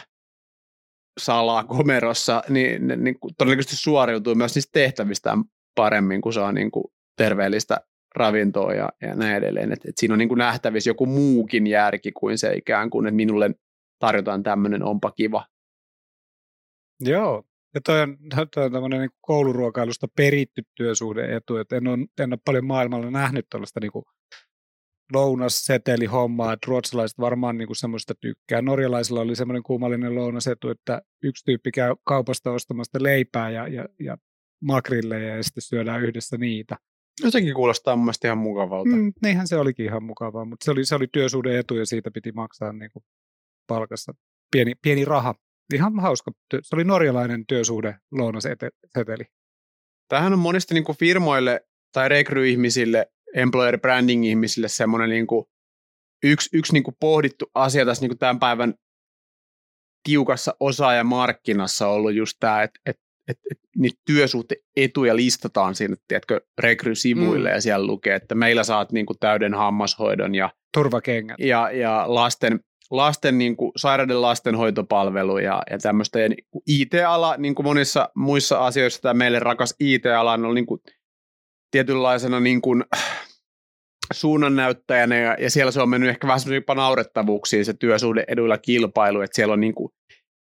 salaa 1.19 1.63
komerossa, 1.63 2.43
niin 2.50 2.88
ne 2.88 2.95
niinku 2.95 3.30
todennäköisesti 3.38 3.76
suoriutuu 3.76 4.36
myös 4.36 4.56
niistä 4.56 4.71
tehtävistään 4.73 5.43
paremmin, 5.76 6.21
kun 6.21 6.34
saa 6.34 6.52
niinku 6.52 6.91
terveellistä 7.17 7.82
ravintoa 8.15 8.74
ja, 8.74 8.89
ja 9.02 9.15
näin 9.15 9.36
edelleen. 9.36 9.72
Et, 9.72 9.86
et 9.86 9.98
siinä 9.98 10.13
on 10.13 10.17
niin 10.17 10.30
kuin 10.30 10.38
nähtävissä 10.38 10.89
joku 10.89 11.06
muukin 11.06 11.67
järki 11.67 12.12
kuin 12.12 12.38
se 12.38 12.54
ikään 12.54 12.89
kuin, 12.89 13.08
että 13.08 13.15
minulle 13.15 13.50
tarjotaan 14.00 14.43
tämmöinen, 14.43 14.84
onpa 14.84 15.12
kiva. 15.12 15.46
Joo, 17.00 17.43
ja 17.76 17.82
toi 17.82 18.02
on, 18.02 18.17
toi 18.54 18.65
on 18.65 18.72
tämmöinen 18.72 19.00
niin 19.00 19.10
kouluruokailusta 19.22 20.08
peritty 20.15 20.62
työsuhdeetu, 20.76 21.58
että 21.58 21.76
en 21.76 21.88
ole, 21.88 21.98
en 22.20 22.34
ole 22.34 22.39
paljon 22.46 22.65
maailmalla 22.65 23.12
nähnyt 23.12 23.46
tällaista 23.50 23.80
niin 23.80 23.91
lounasseteli-hommaa, 25.13 26.54
että 26.54 26.65
ruotsalaiset 26.67 27.20
varmaan 27.20 27.58
niin 27.58 27.67
kuin 27.67 27.78
semmoista 27.78 28.15
tykkää. 28.15 28.62
Norjalaisilla 28.62 29.22
oli 29.22 29.36
semmoinen 29.36 29.63
kummallinen 29.63 30.15
lounasetu, 30.15 30.70
että 30.70 31.02
yksi 31.24 31.46
tyyppi 31.46 31.72
käy 31.72 31.96
kaupasta 32.04 32.52
ostamasta 32.52 33.04
leipää 33.04 33.50
ja, 33.50 33.67
ja, 33.67 33.86
ja 34.00 34.17
makrilleja 34.62 35.36
ja 35.36 35.43
sitten 35.43 35.63
syödään 35.63 36.04
yhdessä 36.04 36.38
niitä. 36.38 36.78
No 37.23 37.32
sekin 37.32 37.53
kuulostaa 37.53 37.95
mun 37.95 38.06
mielestä 38.06 38.27
ihan 38.27 38.38
mukavalta. 38.38 38.95
Mm, 38.95 39.13
niinhän 39.21 39.47
se 39.47 39.58
olikin 39.58 39.86
ihan 39.86 40.03
mukavaa, 40.03 40.45
mutta 40.45 40.63
se 40.65 40.71
oli, 40.71 40.86
se 40.86 40.95
oli 40.95 41.08
työsuuden 41.08 41.58
etu 41.58 41.75
ja 41.75 41.86
siitä 41.86 42.12
piti 42.12 42.32
maksaa 42.32 42.73
niin 42.73 42.91
kuin 42.91 43.03
palkasta 43.67 44.13
pieni, 44.51 44.75
pieni 44.82 45.06
raha. 45.06 45.36
Ihan 45.73 45.99
hauska. 45.99 46.32
Se 46.62 46.75
oli 46.75 46.84
norjalainen 46.84 47.45
työsuhde 47.45 47.95
lounaseteli. 48.12 49.25
Tämähän 50.08 50.34
on 50.34 50.39
monesti 50.39 50.73
niin 50.73 50.84
kuin 50.84 50.97
firmoille 50.97 51.67
tai 51.93 52.10
rekryihmisille, 52.10 53.12
employer 53.36 53.80
branding 53.80 54.25
ihmisille 54.25 54.67
semmoinen 54.67 55.10
niin 55.10 55.27
kuin 55.27 55.45
yksi, 56.23 56.49
yksi 56.58 56.73
niin 56.73 56.84
kuin 56.84 56.95
pohdittu 56.99 57.45
asia 57.53 57.86
tässä 57.86 58.03
niin 58.03 58.10
kuin 58.10 58.19
tämän 58.19 58.39
päivän 58.39 58.73
tiukassa 60.03 60.56
osaajamarkkinassa 60.60 61.88
ollut 61.88 62.13
just 62.13 62.38
tämä, 62.39 62.63
että, 62.63 62.80
että 62.86 63.03
että 63.28 63.44
et, 63.52 63.60
niitä 63.78 64.02
työsuhteetuja 64.06 65.16
listataan 65.16 65.76
sinne, 65.76 65.98
tiedätkö, 66.08 66.42
rekrysivuille 66.58 67.50
mm. 67.50 67.56
ja 67.56 67.62
siellä 67.62 67.88
lukee, 67.88 68.16
että 68.16 68.36
meillä 68.36 68.63
saat 68.63 68.92
niin 68.92 69.06
kuin 69.06 69.20
täyden 69.20 69.54
hammashoidon 69.54 70.36
ja 70.36 70.50
turvakengät 70.74 71.40
ja, 71.40 71.72
ja 71.72 72.04
lasten, 72.08 72.60
lasten 72.92 73.38
niin 73.38 73.58
kuin, 73.58 73.72
sairauden 73.76 74.22
lastenhoitopalvelu 74.22 75.38
ja, 75.38 75.62
ja 75.72 75.78
tämmöistä. 75.78 76.20
Ja 76.20 76.30
niin 76.30 76.46
IT-ala, 76.68 77.38
niin 77.38 77.56
kuin 77.56 77.66
monissa 77.66 78.10
muissa 78.16 78.66
asioissa, 78.66 79.02
tämä 79.02 79.13
meille 79.13 79.40
rakas 79.40 79.76
IT-ala 79.80 80.34
on 80.34 80.56
niin 80.56 80.66
kuin, 80.66 80.82
tietynlaisena 81.72 82.40
niin 82.40 82.62
kuin, 82.62 82.84
suunnannäyttäjänä 84.13 85.18
ja, 85.18 85.38
ja 85.40 85.50
siellä 85.52 85.72
se 85.72 85.82
on 85.82 85.90
mennyt 85.90 86.10
ehkä 86.10 86.28
vähän 86.28 86.40
semmoisia 86.40 86.76
naurettavuuksiin 86.76 87.66
se 87.66 87.74
työsuhde 87.74 88.24
eduilla 88.28 88.58
kilpailu, 88.58 89.22
että 89.22 89.36
siellä 89.36 89.54
on 89.54 89.60
niin 89.60 89.76
kuin, 89.76 89.92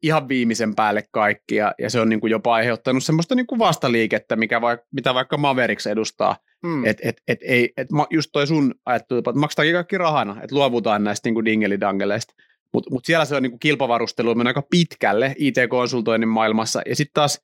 ihan 0.03 0.27
viimeisen 0.27 0.75
päälle 0.75 1.03
kaikki, 1.11 1.55
ja, 1.55 1.73
ja 1.79 1.89
se 1.89 1.99
on 1.99 2.09
niin 2.09 2.19
kuin 2.19 2.31
jopa 2.31 2.53
aiheuttanut 2.53 3.03
semmoista 3.03 3.35
niin 3.35 3.47
kuin 3.47 3.59
vastaliikettä, 3.59 4.35
mikä 4.35 4.61
vaik, 4.61 4.79
mitä 4.93 5.13
vaikka 5.13 5.37
Mavericks 5.37 5.87
edustaa. 5.87 6.37
Mm. 6.63 6.85
Että 6.85 7.09
et, 7.09 7.21
et, 7.27 7.39
ei, 7.41 7.73
et 7.77 7.87
just 8.09 8.29
toi 8.33 8.47
sun 8.47 8.75
ajattelu, 8.85 9.19
että 9.19 9.31
maksetaankin 9.33 9.73
kaikki 9.73 9.97
rahana, 9.97 10.43
että 10.43 10.55
luovutaan 10.55 11.03
näistä 11.03 11.27
niin 11.27 11.33
kuin 11.33 11.45
dingelidangeleista. 11.45 12.33
Mutta 12.73 12.89
mut 12.91 13.05
siellä 13.05 13.25
se 13.25 13.35
on 13.35 13.43
niin 13.43 13.51
kuin 13.51 13.59
kilpavarustelu 13.59 14.29
on 14.29 14.47
aika 14.47 14.63
pitkälle 14.69 15.35
IT-konsultoinnin 15.37 16.29
maailmassa, 16.29 16.81
ja 16.85 16.95
sitten 16.95 17.13
taas 17.13 17.41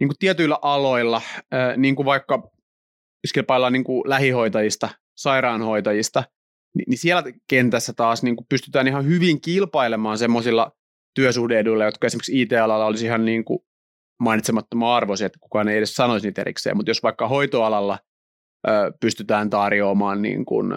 niin 0.00 0.08
kuin 0.08 0.18
tietyillä 0.18 0.58
aloilla, 0.62 1.22
äh, 1.54 1.76
niin 1.76 1.96
kuin 1.96 2.06
vaikka 2.06 2.50
jos 3.24 3.32
kilpaillaan 3.34 3.72
niin 3.72 3.84
kuin 3.84 4.02
lähihoitajista, 4.06 4.88
sairaanhoitajista, 5.16 6.24
niin, 6.74 6.84
niin 6.88 6.98
siellä 6.98 7.22
kentässä 7.48 7.92
taas 7.92 8.22
niin 8.22 8.36
kuin 8.36 8.46
pystytään 8.48 8.88
ihan 8.88 9.06
hyvin 9.06 9.40
kilpailemaan 9.40 10.18
semmoisilla 10.18 10.72
työsuhdeeduilla, 11.18 11.84
jotka 11.84 12.06
esimerkiksi 12.06 12.42
IT-alalla 12.42 12.86
olisi 12.86 13.04
ihan 13.06 13.24
niin 13.24 13.44
kuin 13.44 13.58
mainitsemattoman 14.20 14.96
arvoisia, 14.96 15.26
että 15.26 15.38
kukaan 15.40 15.68
ei 15.68 15.78
edes 15.78 15.94
sanoisi 15.94 16.26
niitä 16.26 16.40
erikseen, 16.40 16.76
mutta 16.76 16.90
jos 16.90 17.02
vaikka 17.02 17.28
hoitoalalla 17.28 17.98
ö, 18.68 18.92
pystytään 19.00 19.50
tarjoamaan 19.50 20.22
niin 20.22 20.44
kuin, 20.44 20.72
ö, 20.72 20.76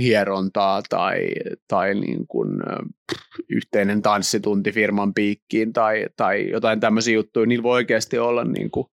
hierontaa 0.00 0.82
tai, 0.88 1.26
tai 1.68 1.94
niin 1.94 2.26
kuin, 2.26 2.48
ö, 2.48 2.76
yhteinen 3.48 4.02
tanssitunti 4.02 4.72
firman 4.72 5.14
piikkiin 5.14 5.72
tai, 5.72 6.06
tai 6.16 6.50
jotain 6.50 6.80
tämmöisiä 6.80 7.14
juttuja, 7.14 7.46
niillä 7.46 7.62
voi 7.62 7.74
oikeasti 7.74 8.18
olla 8.18 8.44
niin 8.44 8.70
kuin 8.70 8.86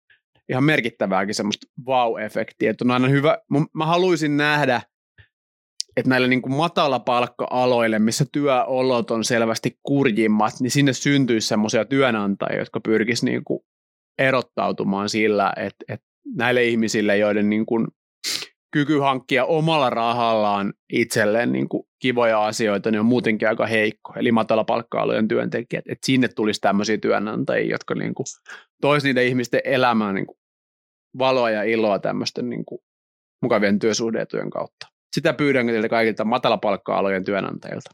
ihan 0.49 0.63
merkittävääkin 0.63 1.35
semmoista 1.35 1.67
wow-efektiä, 1.87 2.69
että 2.69 2.85
on 2.85 2.91
aina 2.91 3.07
hyvä, 3.07 3.37
mä 3.73 3.85
haluaisin 3.85 4.37
nähdä 4.37 4.81
että 5.99 6.09
näille 6.09 6.27
niin 6.27 6.41
kuin 6.41 6.53
matalapalkka-aloille, 6.53 7.99
missä 7.99 8.25
työolot 8.31 9.11
on 9.11 9.23
selvästi 9.23 9.77
kurjimmat, 9.83 10.53
niin 10.59 10.71
sinne 10.71 10.93
syntyisi 10.93 11.47
semmoisia 11.47 11.85
työnantajia, 11.85 12.59
jotka 12.59 12.79
pyrkisivät 12.79 13.31
niin 13.31 13.59
erottautumaan 14.19 15.09
sillä, 15.09 15.53
että, 15.57 15.93
että 15.93 16.07
näille 16.35 16.63
ihmisille, 16.63 17.17
joiden 17.17 17.49
niin 17.49 17.65
kuin 17.65 17.87
kyky 18.73 18.99
hankkia 18.99 19.45
omalla 19.45 19.89
rahallaan 19.89 20.73
itselleen 20.93 21.51
niin 21.51 21.69
kuin 21.69 21.83
kivoja 22.01 22.45
asioita, 22.45 22.91
niin 22.91 22.99
on 22.99 23.05
muutenkin 23.05 23.47
aika 23.47 23.65
heikko, 23.65 24.13
eli 24.15 24.31
matalapalkka-alojen 24.31 25.27
työntekijät, 25.27 25.85
että 25.87 26.05
sinne 26.05 26.27
tulisi 26.27 26.61
tämmöisiä 26.61 26.97
työnantajia, 26.97 27.71
jotka 27.71 27.95
niin 27.95 28.13
kuin 28.13 28.25
toisi 28.81 29.07
niiden 29.07 29.27
ihmisten 29.27 29.61
elämään 29.63 30.15
niin 30.15 30.27
kuin 30.27 30.37
valoa 31.17 31.49
ja 31.49 31.63
iloa 31.63 31.99
tämmöisten 31.99 32.49
niin 32.49 32.65
kuin 32.65 32.81
mukavien 33.41 33.79
työsuhdeetujen 33.79 34.49
kautta. 34.49 34.87
Sitä 35.13 35.33
pyydän 35.33 35.67
teiltä 35.67 35.89
kaikilta 35.89 36.25
matalapalkka-alojen 36.25 37.23
työnantajilta. 37.23 37.89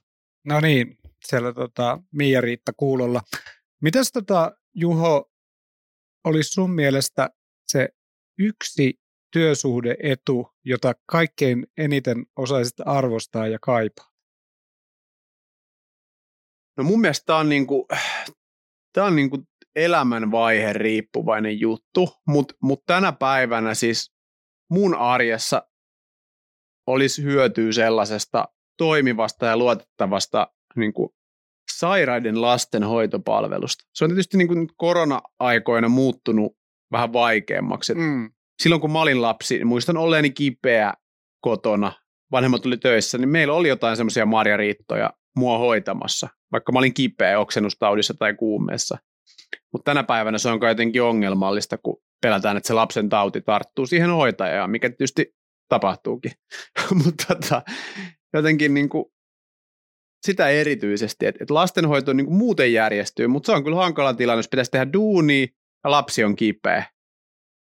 No 0.46 0.60
niin, 0.60 0.98
siellä 1.26 1.54
tota, 1.54 2.00
Mia 2.12 2.42
Riitta 2.42 2.74
kuulolla. 2.78 3.22
Mitäs 3.82 4.12
tota, 4.12 4.52
Juho, 4.74 5.32
olisi 6.24 6.50
sun 6.50 6.72
mielestä 6.72 7.30
se 7.68 7.90
yksi 8.40 9.00
työsuhdeetu, 9.34 10.50
jota 10.66 10.94
kaikkein 11.06 11.68
eniten 11.78 12.26
osaisit 12.36 12.76
arvostaa 12.86 13.48
ja 13.48 13.60
kaipaa? 13.62 14.12
No 16.78 16.84
mun 16.84 17.02
mielestä 17.02 17.26
tämä 17.26 17.40
on, 17.40 17.50
niinku, 17.50 17.88
tää 18.94 19.04
on 19.06 19.16
niinku 19.16 19.44
elämänvaihe 19.76 20.74
riippuvainen 20.74 21.60
juttu, 21.60 22.10
mutta 22.28 22.56
mut 22.62 22.86
tänä 22.86 23.12
päivänä 23.12 23.74
siis 23.74 24.12
mun 24.70 24.96
arjessa 24.96 25.68
olisi 26.88 27.24
hyötyä 27.24 27.72
sellaisesta 27.72 28.46
toimivasta 28.78 29.46
ja 29.46 29.58
luotettavasta 29.58 30.48
niin 30.76 30.94
kuin 30.94 31.10
sairaiden 31.72 32.42
lasten 32.42 32.84
hoitopalvelusta. 32.84 33.84
Se 33.96 34.04
on 34.04 34.10
tietysti 34.10 34.38
niin 34.38 34.48
kuin 34.48 34.68
korona-aikoina 34.78 35.90
muuttunut 35.90 36.58
vähän 36.92 37.14
vaikeammaksi. 37.14 37.94
Mm. 37.96 38.32
Silloin 38.64 38.82
kun 38.82 38.92
mä 38.92 39.02
olin 39.02 39.22
lapsi, 39.22 39.56
niin 39.56 39.68
muistan 39.68 39.98
olleeni 39.98 40.30
kipeä 40.30 40.94
kotona, 41.42 41.92
vanhemmat 42.32 42.66
oli 42.66 42.78
töissä, 42.78 43.18
niin 43.18 43.30
meillä 43.30 43.54
oli 43.54 43.68
jotain 43.68 43.98
semmoisia 43.98 44.26
marjariittoja 44.26 45.14
mua 45.36 45.58
hoitamassa, 45.58 46.28
vaikka 46.52 46.72
mä 46.72 46.80
olin 46.80 46.94
kipeä 46.94 47.40
oksennustaudissa 47.40 48.14
tai 48.14 48.34
kuumeessa. 48.34 48.98
Mutta 49.72 49.92
tänä 49.92 50.04
päivänä 50.04 50.38
se 50.38 50.50
on 50.50 50.60
jotenkin 50.70 51.04
ongelmallista, 51.04 51.78
kun 51.78 52.02
pelätään, 52.22 52.58
että 52.58 52.68
se 52.68 52.74
lapsen 52.74 53.10
tauti 53.10 53.42
tarttuu 53.42 53.86
siihen 53.86 54.10
hoitajaan, 54.10 54.72
mikä 54.72 54.90
tietysti 54.90 55.36
tapahtuukin. 55.70 56.32
Mutta 57.04 57.36
tota, 57.36 57.62
jotenkin 58.34 58.74
niin 58.74 58.90
kuin 58.90 59.06
sitä 60.26 60.50
erityisesti, 60.50 61.26
että, 61.26 61.44
että 61.44 61.54
lastenhoito 61.54 62.14
niin 62.14 62.26
kuin 62.26 62.38
muuten 62.38 62.74
järjestyy, 62.74 63.28
mutta 63.28 63.46
se 63.48 63.52
on 63.52 63.64
kyllä 63.64 63.78
hankala 63.78 64.14
tilanne, 64.14 64.40
jos 64.40 64.50
pitäisi 64.50 64.72
tehdä 64.72 64.94
duuni 64.94 65.48
ja 65.84 65.92
lapsi 65.92 66.24
on 66.24 66.36
kipeä. 66.36 66.84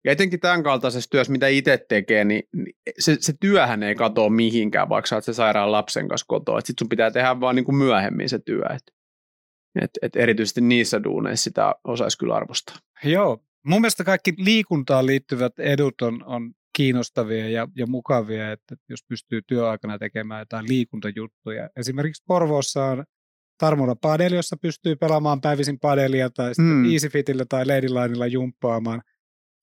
Ja 0.05 0.11
etenkin 0.11 0.39
tämän 0.39 0.63
kaltaisessa 0.63 1.09
työssä, 1.09 1.31
mitä 1.31 1.47
itse 1.47 1.85
tekee, 1.89 2.23
niin, 2.23 2.43
niin 2.55 2.75
se, 2.99 3.17
se 3.19 3.33
työhän 3.39 3.83
ei 3.83 3.95
katoa 3.95 4.29
mihinkään, 4.29 4.89
vaikka 4.89 5.07
sä 5.07 5.15
oot 5.15 5.23
se 5.23 5.33
sairaan 5.33 5.71
lapsen 5.71 6.07
kanssa 6.07 6.25
kotoa. 6.27 6.59
Sitten 6.59 6.75
sun 6.79 6.89
pitää 6.89 7.11
tehdä 7.11 7.39
vaan 7.39 7.55
niin 7.55 7.65
kuin 7.65 7.75
myöhemmin 7.75 8.29
se 8.29 8.39
työ. 8.39 8.65
Et, 8.75 8.83
et, 9.81 9.91
et 10.01 10.15
erityisesti 10.15 10.61
niissä 10.61 11.03
duuneissa 11.03 11.43
sitä 11.43 11.75
osaisi 11.83 12.17
kyllä 12.17 12.35
arvostaa. 12.35 12.75
Joo. 13.03 13.43
Mun 13.65 13.81
mielestä 13.81 14.03
kaikki 14.03 14.33
liikuntaan 14.37 15.05
liittyvät 15.05 15.59
edut 15.59 16.01
on, 16.01 16.23
on 16.25 16.53
kiinnostavia 16.75 17.49
ja, 17.49 17.67
ja 17.75 17.87
mukavia, 17.87 18.51
että 18.51 18.75
jos 18.89 18.99
pystyy 19.09 19.41
työaikana 19.47 19.99
tekemään 19.99 20.41
jotain 20.41 20.67
liikuntajuttuja. 20.67 21.69
Esimerkiksi 21.77 22.23
Porvoossa 22.27 22.85
on 22.85 23.03
Tarmola 23.57 23.95
Padel, 23.95 24.33
jossa 24.33 24.57
pystyy 24.61 24.95
pelaamaan 24.95 25.41
päivisin 25.41 25.79
padelia 25.79 26.29
tai 26.29 26.55
sitten 26.55 26.65
mm. 26.65 26.93
EasyFitillä 26.93 27.45
tai 27.49 27.65
Ladylinella 27.65 28.27
jumppaamaan 28.27 29.01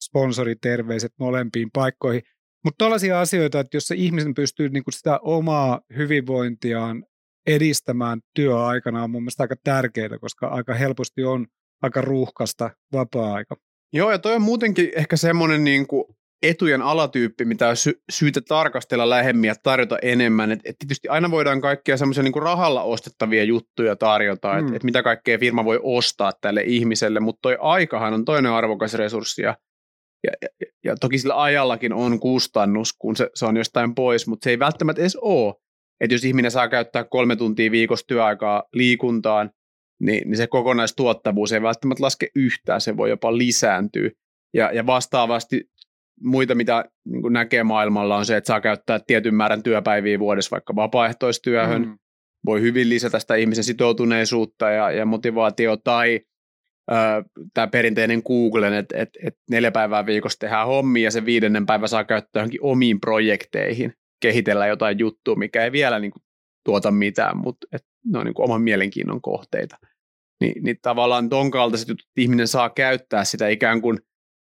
sponsoriterveiset 0.05 1.13
molempiin 1.19 1.71
paikkoihin. 1.73 2.23
Mutta 2.65 2.85
tällaisia 2.85 3.21
asioita, 3.21 3.61
että 3.61 3.77
jos 3.77 3.87
se 3.87 3.95
ihmisen 3.95 4.35
pystyy 4.35 4.69
niinku 4.69 4.91
sitä 4.91 5.19
omaa 5.23 5.81
hyvinvointiaan 5.97 7.05
edistämään 7.47 8.21
työaikana 8.35 9.05
on 9.05 9.11
mun 9.11 9.23
mielestä 9.23 9.43
aika 9.43 9.57
tärkeää, 9.65 10.19
koska 10.21 10.47
aika 10.47 10.75
helposti 10.75 11.25
on 11.25 11.47
aika 11.83 12.01
ruuhkasta 12.01 12.71
vapaa-aika. 12.93 13.57
Joo, 13.93 14.11
ja 14.11 14.19
toi 14.19 14.35
on 14.35 14.43
muutenkin 14.43 14.91
ehkä 14.97 15.17
semmoinen 15.17 15.65
niin 15.65 15.87
kuin 15.87 16.05
etujen 16.43 16.83
alatyyppi, 16.83 17.45
mitä 17.45 17.69
on 17.69 17.77
sy- 17.77 18.03
syytä 18.11 18.41
tarkastella 18.41 19.11
lähemmin 19.11 19.49
ja 19.49 19.55
tarjota 19.63 19.99
enemmän. 20.03 20.53
Et, 20.53 20.61
et 20.65 20.77
tietysti 20.79 21.09
aina 21.09 21.31
voidaan 21.31 21.61
kaikkia 21.61 21.97
semmoisia 21.97 22.23
niin 22.23 22.43
rahalla 22.43 22.83
ostettavia 22.83 23.45
juttuja 23.45 23.97
tarjota, 23.97 24.53
mm. 24.53 24.59
että 24.59 24.77
et 24.77 24.85
mitä 24.85 25.03
kaikkea 25.03 25.39
firma 25.39 25.65
voi 25.65 25.81
ostaa 25.83 26.33
tälle 26.41 26.63
ihmiselle, 26.67 27.21
mutta 27.21 27.43
toi 27.43 27.57
aikahan 27.61 28.15
on 28.15 28.25
toinen 28.25 28.53
arvokas 28.53 28.95
resurssi 28.95 29.43
ja, 29.43 29.57
ja, 30.25 30.33
ja, 30.43 30.67
ja 30.85 30.97
toki 30.97 31.19
sillä 31.19 31.43
ajallakin 31.43 31.93
on 31.93 32.21
kustannus, 32.21 32.93
kun 32.93 33.17
se, 33.17 33.31
se 33.35 33.47
on 33.47 33.57
jostain 33.57 33.95
pois, 33.95 34.27
mutta 34.27 34.45
se 34.45 34.51
ei 34.51 34.59
välttämättä 34.59 35.03
edes 35.03 35.17
ole. 35.17 35.55
Että 36.01 36.15
jos 36.15 36.25
ihminen 36.25 36.51
saa 36.51 36.69
käyttää 36.69 37.05
kolme 37.05 37.37
tuntia 37.37 37.71
viikossa 37.71 38.07
työaikaa 38.07 38.63
liikuntaan, 38.73 39.51
niin, 40.01 40.31
niin 40.31 40.37
se 40.37 40.47
kokonaistuottavuus 40.47 41.53
ei 41.53 41.63
välttämättä 41.63 42.05
laske 42.05 42.29
yhtään, 42.35 42.81
se 42.81 42.97
voi 42.97 43.11
jopa 43.11 43.39
lisääntyä. 43.39 44.11
Ja, 44.55 44.73
ja 44.73 44.87
vastaavasti 44.87 45.71
muita, 46.23 46.55
mitä 46.55 46.85
niin 47.05 47.33
näkee 47.33 47.65
maailmalla, 47.65 48.17
on 48.17 48.27
se, 48.27 48.37
että 48.37 48.49
saa 48.49 48.61
käyttää 48.61 49.01
tietyn 49.07 49.35
määrän 49.35 49.63
työpäiviä 49.63 50.19
vuodessa 50.19 50.51
vaikka 50.51 50.77
vapaaehtoistyöhön. 50.77 51.83
Mm. 51.83 51.99
Voi 52.47 52.61
hyvin 52.61 52.89
lisätä 52.89 53.19
sitä 53.19 53.35
ihmisen 53.35 53.65
sitoutuneisuutta 53.65 54.71
ja, 54.71 54.91
ja 54.91 55.07
motivaatio 55.07 55.77
tai 55.77 56.21
tämä 57.55 57.67
perinteinen 57.67 58.23
Googlen, 58.27 58.75
että 58.75 58.99
et, 58.99 59.09
et 59.27 59.35
neljä 59.51 59.71
päivää 59.71 60.07
viikossa 60.07 60.39
tehdään 60.39 60.67
hommia 60.67 61.05
ja 61.05 61.11
se 61.11 61.25
viidennen 61.25 61.67
päivä 61.67 61.87
saa 61.87 62.05
käyttää 62.05 62.41
johonkin 62.41 62.63
omiin 62.63 63.01
projekteihin, 63.01 63.93
kehitellä 64.23 64.67
jotain 64.67 64.99
juttua, 64.99 65.37
mikä 65.37 65.65
ei 65.65 65.73
vielä 65.73 65.99
niin 65.99 66.11
kuin, 66.11 66.23
tuota 66.65 66.91
mitään, 66.91 67.37
mutta 67.37 67.67
et, 67.73 67.83
ne 68.07 68.19
on 68.19 68.27
niin 68.27 68.35
kuin, 68.35 68.45
oman 68.45 68.63
mielenkiinnon 68.63 69.23
kohteita. 69.23 69.77
Ni, 70.41 70.53
niin 70.63 70.79
tavallaan 70.83 71.29
ton 71.29 71.51
kaltaiset 71.51 71.89
jutut, 71.89 72.07
ihminen 72.17 72.49
saa 72.49 72.71
käyttää 72.71 73.25
sitä 73.25 73.49
ikään 73.49 73.81
kuin 73.81 73.99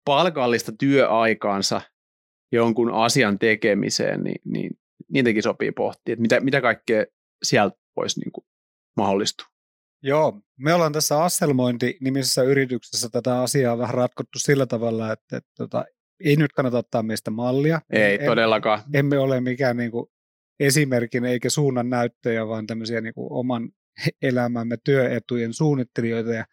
palkallista 0.08 0.72
työaikaansa 0.80 1.82
jonkun 2.52 2.93
asian 2.93 3.39
tekemiseen, 3.39 4.24
niin, 4.24 4.41
niin 4.46 4.72
niitäkin 5.12 5.43
sopii 5.43 5.72
pohtia, 5.72 6.13
että 6.13 6.22
mitä, 6.22 6.39
mitä 6.39 6.62
kaikkea 6.62 7.06
sieltä 7.43 7.78
voisi 7.96 8.20
niin 8.20 8.32
kuin 8.32 8.46
mahdollistua. 8.98 9.48
Joo, 10.04 10.41
me 10.60 10.74
ollaan 10.74 10.93
tässä 10.93 11.24
Asselmointi-nimisessä 11.24 12.43
yrityksessä 12.43 13.10
tätä 13.10 13.41
asiaa 13.41 13.78
vähän 13.78 13.96
ratkottu 13.96 14.39
sillä 14.39 14.65
tavalla, 14.65 15.12
että, 15.12 15.38
että, 15.38 15.52
tota, 15.58 15.86
ei 16.24 16.36
nyt 16.36 16.54
kannata 16.54 16.78
ottaa 16.78 17.04
meistä 17.04 17.32
mallia. 17.32 17.82
Ei 17.89 18.17
em, 18.20 18.26
todellakaan. 18.26 18.84
Emme 18.93 19.20
ole 19.20 19.41
mikään 19.41 19.78
niin 19.78 19.91
kuin 19.91 20.06
esimerkin 20.60 21.26
eikä 21.26 21.50
suunnan 21.50 21.89
näyttöjä, 21.89 22.48
vaan 22.48 22.67
tämmöisiä 22.67 23.02
niin 23.02 23.13
kuin 23.13 23.28
oman 23.32 23.70
elämämme 24.22 24.78
työetujen 24.84 25.54
suunnittelijoita. 25.54 26.34
Ja 26.34 26.46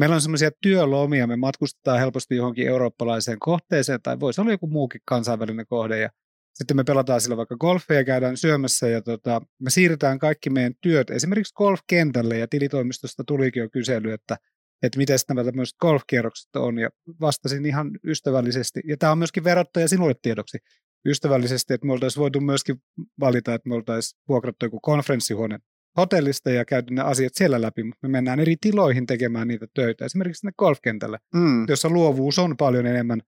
meillä 0.00 0.14
on 0.14 0.20
semmoisia 0.20 0.50
työlomia, 0.62 1.26
me 1.26 1.36
matkustetaan 1.36 1.98
helposti 1.98 2.36
johonkin 2.36 2.68
eurooppalaiseen 2.68 3.38
kohteeseen, 3.38 4.02
tai 4.02 4.20
voisi 4.20 4.40
olla 4.40 4.50
joku 4.50 4.66
muukin 4.66 5.00
kansainvälinen 5.04 5.66
kohde, 5.66 5.98
ja 5.98 6.10
sitten 6.54 6.76
me 6.76 6.84
pelataan 6.84 7.20
sillä 7.20 7.36
vaikka 7.36 7.56
golfia 7.56 7.96
ja 7.96 8.04
käydään 8.04 8.36
syömässä, 8.36 8.88
ja 8.88 9.02
tota, 9.02 9.42
me 9.58 9.70
siirretään 9.70 10.18
kaikki 10.18 10.50
meidän 10.50 10.74
työt 10.80 11.10
esimerkiksi 11.10 11.54
golfkentälle, 11.54 12.38
ja 12.38 12.48
tilitoimistosta 12.48 13.24
tulikin 13.26 13.60
jo 13.60 13.68
kysely, 13.72 14.12
että 14.12 14.36
että 14.82 14.98
miten 14.98 15.18
nämä 15.28 15.44
tämmöiset 15.44 15.76
golfkierrokset 15.80 16.56
on, 16.56 16.78
ja 16.78 16.90
vastasin 17.20 17.66
ihan 17.66 17.90
ystävällisesti, 18.04 18.80
ja 18.84 18.96
tämä 18.96 19.12
on 19.12 19.18
myöskin 19.18 19.44
verottaja 19.44 19.88
sinulle 19.88 20.14
tiedoksi, 20.22 20.58
ystävällisesti, 21.06 21.74
että 21.74 21.86
me 21.86 21.92
oltaisiin 21.92 22.20
voitu 22.20 22.40
myöskin 22.40 22.76
valita, 23.20 23.54
että 23.54 23.68
me 23.68 23.74
oltaisiin 23.74 24.20
vuokrattu 24.28 24.66
joku 24.66 24.80
konferenssihuone 24.80 25.58
hotellista 25.96 26.50
ja 26.50 26.64
käyty 26.64 26.94
ne 26.94 27.02
asiat 27.02 27.34
siellä 27.34 27.62
läpi, 27.62 27.82
mutta 27.82 28.08
me 28.08 28.12
mennään 28.12 28.40
eri 28.40 28.56
tiloihin 28.60 29.06
tekemään 29.06 29.48
niitä 29.48 29.66
töitä, 29.74 30.04
esimerkiksi 30.04 30.40
sinne 30.40 30.52
golfkentälle, 30.58 31.18
mm. 31.34 31.64
jossa 31.68 31.88
luovuus 31.88 32.38
on 32.38 32.56
paljon 32.56 32.86
enemmän, 32.86 33.20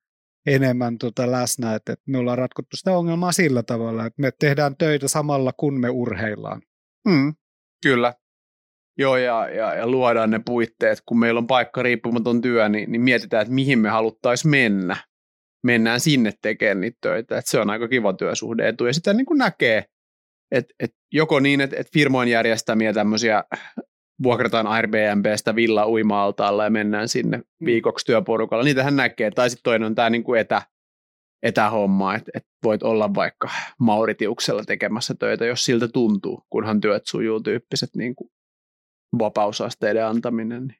enemmän 0.46 0.98
tota 0.98 1.31
läsnä, 1.31 1.75
että, 1.75 1.92
että 1.92 2.11
me 2.11 2.18
ollaan 2.18 2.38
ratkottu 2.38 2.77
sitä 2.77 2.96
ongelmaa 2.96 3.33
sillä 3.33 3.62
tavalla, 3.62 4.07
että 4.07 4.22
me 4.22 4.31
tehdään 4.38 4.77
töitä 4.77 5.09
samalla 5.09 5.53
kun 5.57 5.81
me 5.81 5.90
urheillaan. 5.90 6.62
Mm. 7.09 7.35
Kyllä. 7.83 8.14
Joo, 8.98 9.16
ja, 9.16 9.48
ja, 9.48 9.75
ja 9.75 9.87
luodaan 9.87 10.31
ne 10.31 10.40
puitteet, 10.46 11.03
kun 11.07 11.18
meillä 11.18 11.38
on 11.38 11.46
paikka 11.46 11.83
riippumaton 11.83 12.40
työ, 12.40 12.68
niin, 12.68 12.92
niin 12.92 13.03
mietitään, 13.03 13.42
että 13.42 13.55
mihin 13.55 13.79
me 13.79 13.88
haluttaisiin 13.88 14.51
mennä. 14.51 14.96
Mennään 15.64 16.01
sinne 16.01 16.33
tekemään 16.42 16.81
niitä 16.81 16.98
töitä, 17.01 17.38
että 17.38 17.51
se 17.51 17.59
on 17.59 17.70
aika 17.70 17.88
kiva 17.88 18.12
työsuhde 18.12 18.68
etu, 18.68 18.87
ja 18.87 18.92
sitä 18.92 19.12
niin 19.12 19.27
kuin 19.27 19.38
näkee 19.38 19.85
et, 20.53 20.64
et 20.81 20.94
joko 21.12 21.40
niin, 21.40 21.61
että 21.61 21.77
et 21.79 21.92
firmojen 21.92 22.31
järjestämiä 22.31 22.92
tämmöisiä 22.92 23.44
vuokrataan 24.22 24.66
Airbnbstä 24.66 25.55
villa 25.55 25.87
uima 25.87 26.35
ja 26.64 26.70
mennään 26.70 27.09
sinne 27.09 27.37
mm. 27.37 27.64
viikoksi 27.64 28.07
työporukalla. 28.07 28.64
Niitähän 28.64 28.96
näkee. 28.96 29.31
Tai 29.31 29.51
sitten 29.51 29.62
toinen 29.62 29.87
on 29.87 29.94
tämä 29.94 30.11
niinku 30.11 30.35
etä, 30.35 30.62
etähomma, 31.42 32.14
että 32.14 32.31
et 32.35 32.46
voit 32.64 32.83
olla 32.83 33.14
vaikka 33.14 33.51
Mauritiuksella 33.79 34.64
tekemässä 34.64 35.14
töitä, 35.18 35.44
jos 35.44 35.64
siltä 35.64 35.88
tuntuu, 35.88 36.42
kunhan 36.51 36.81
työt 36.81 37.07
sujuu 37.07 37.40
tyyppiset 37.40 37.90
niinku 37.96 38.31
vapausasteiden 39.18 40.07
antaminen. 40.07 40.66
Niin. 40.66 40.79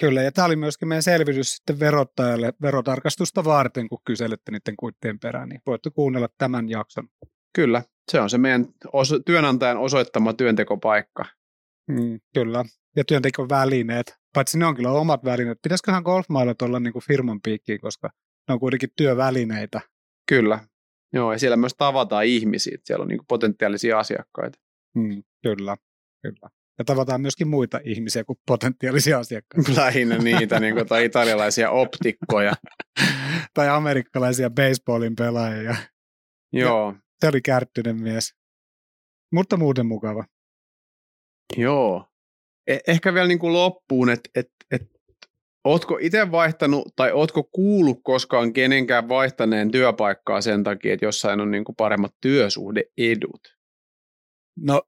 Kyllä, 0.00 0.22
ja 0.22 0.32
tämä 0.32 0.46
oli 0.46 0.56
myöskin 0.56 0.88
meidän 0.88 1.02
selvitys 1.02 1.56
sitten 1.56 1.80
verottajalle 1.80 2.52
verotarkastusta 2.62 3.44
varten, 3.44 3.88
kun 3.88 3.98
kyselette 4.04 4.52
niiden 4.52 4.76
kuittien 4.76 5.18
perään, 5.18 5.48
niin 5.48 5.60
voitte 5.66 5.90
kuunnella 5.90 6.28
tämän 6.38 6.68
jakson. 6.68 7.08
Kyllä, 7.52 7.82
se 8.10 8.20
on 8.20 8.30
se 8.30 8.38
meidän 8.38 8.66
oso- 8.92 9.18
työnantajan 9.26 9.78
osoittama 9.78 10.32
työntekopaikka. 10.32 11.24
Mm, 11.88 12.20
kyllä, 12.34 12.64
ja 12.96 13.04
työntekovälineet. 13.04 14.16
Paitsi 14.34 14.58
ne 14.58 14.66
on 14.66 14.76
kyllä 14.76 14.90
omat 14.90 15.24
välineet. 15.24 15.58
Pitäisiköhän 15.62 16.02
golfmailat 16.02 16.62
olla 16.62 16.80
niin 16.80 16.92
kuin 16.92 17.02
firman 17.06 17.40
piikkiin, 17.44 17.80
koska 17.80 18.10
ne 18.48 18.54
on 18.54 18.60
kuitenkin 18.60 18.88
työvälineitä. 18.96 19.80
Kyllä. 20.28 20.58
Joo, 21.12 21.32
ja 21.32 21.38
siellä 21.38 21.56
myös 21.56 21.74
tavataan 21.78 22.24
ihmisiä. 22.24 22.78
Siellä 22.84 23.02
on 23.02 23.08
niin 23.08 23.20
potentiaalisia 23.28 23.98
asiakkaita. 23.98 24.58
Mm, 24.96 25.22
kyllä, 25.42 25.76
kyllä. 26.22 26.50
Ja 26.78 26.84
tavataan 26.84 27.20
myöskin 27.20 27.48
muita 27.48 27.80
ihmisiä 27.84 28.24
kuin 28.24 28.38
potentiaalisia 28.46 29.18
asiakkaita. 29.18 29.72
Lähinnä 29.80 30.18
niitä, 30.18 30.60
niin 30.60 30.74
kuin, 30.74 30.86
tai 30.86 31.04
italialaisia 31.04 31.70
optikkoja. 31.70 32.52
tai 33.54 33.68
amerikkalaisia 33.68 34.50
baseballin 34.50 35.16
pelaajia. 35.16 35.76
Joo. 36.52 36.94
Ja 36.96 37.09
se 37.20 37.28
oli 37.28 37.40
kärttyinen 37.40 38.02
mies. 38.02 38.34
Mutta 39.32 39.56
muuten 39.56 39.86
mukava. 39.86 40.24
Joo. 41.56 42.08
Eh- 42.70 42.80
ehkä 42.86 43.14
vielä 43.14 43.28
niin 43.28 43.38
kuin 43.38 43.52
loppuun, 43.52 44.10
että 44.10 44.30
et, 44.34 44.50
et, 44.70 44.82
ootko 45.64 45.98
itse 46.00 46.30
vaihtanut 46.30 46.92
tai 46.96 47.12
ootko 47.12 47.44
kuullut 47.44 48.00
koskaan 48.02 48.52
kenenkään 48.52 49.08
vaihtaneen 49.08 49.70
työpaikkaa 49.70 50.40
sen 50.40 50.64
takia, 50.64 50.94
että 50.94 51.06
jossain 51.06 51.40
on 51.40 51.50
niin 51.50 51.64
kuin 51.64 51.76
paremmat 51.76 52.14
työsuhdeedut? 52.20 53.56
No 54.58 54.82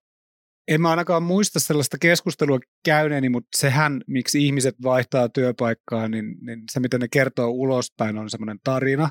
en 0.69 0.81
mä 0.81 0.91
ainakaan 0.91 1.23
muista 1.23 1.61
sellaista 1.61 1.97
keskustelua 2.01 2.59
käyneeni, 2.85 3.29
mutta 3.29 3.59
sehän, 3.59 4.03
miksi 4.07 4.47
ihmiset 4.47 4.75
vaihtaa 4.83 5.29
työpaikkaa, 5.29 6.09
niin, 6.09 6.37
niin 6.41 6.63
se, 6.73 6.81
mitä 6.81 6.99
ne 6.99 7.09
kertoo 7.13 7.49
ulospäin, 7.49 8.19
on 8.19 8.31
semmoinen 8.31 8.59
tarina. 8.65 9.11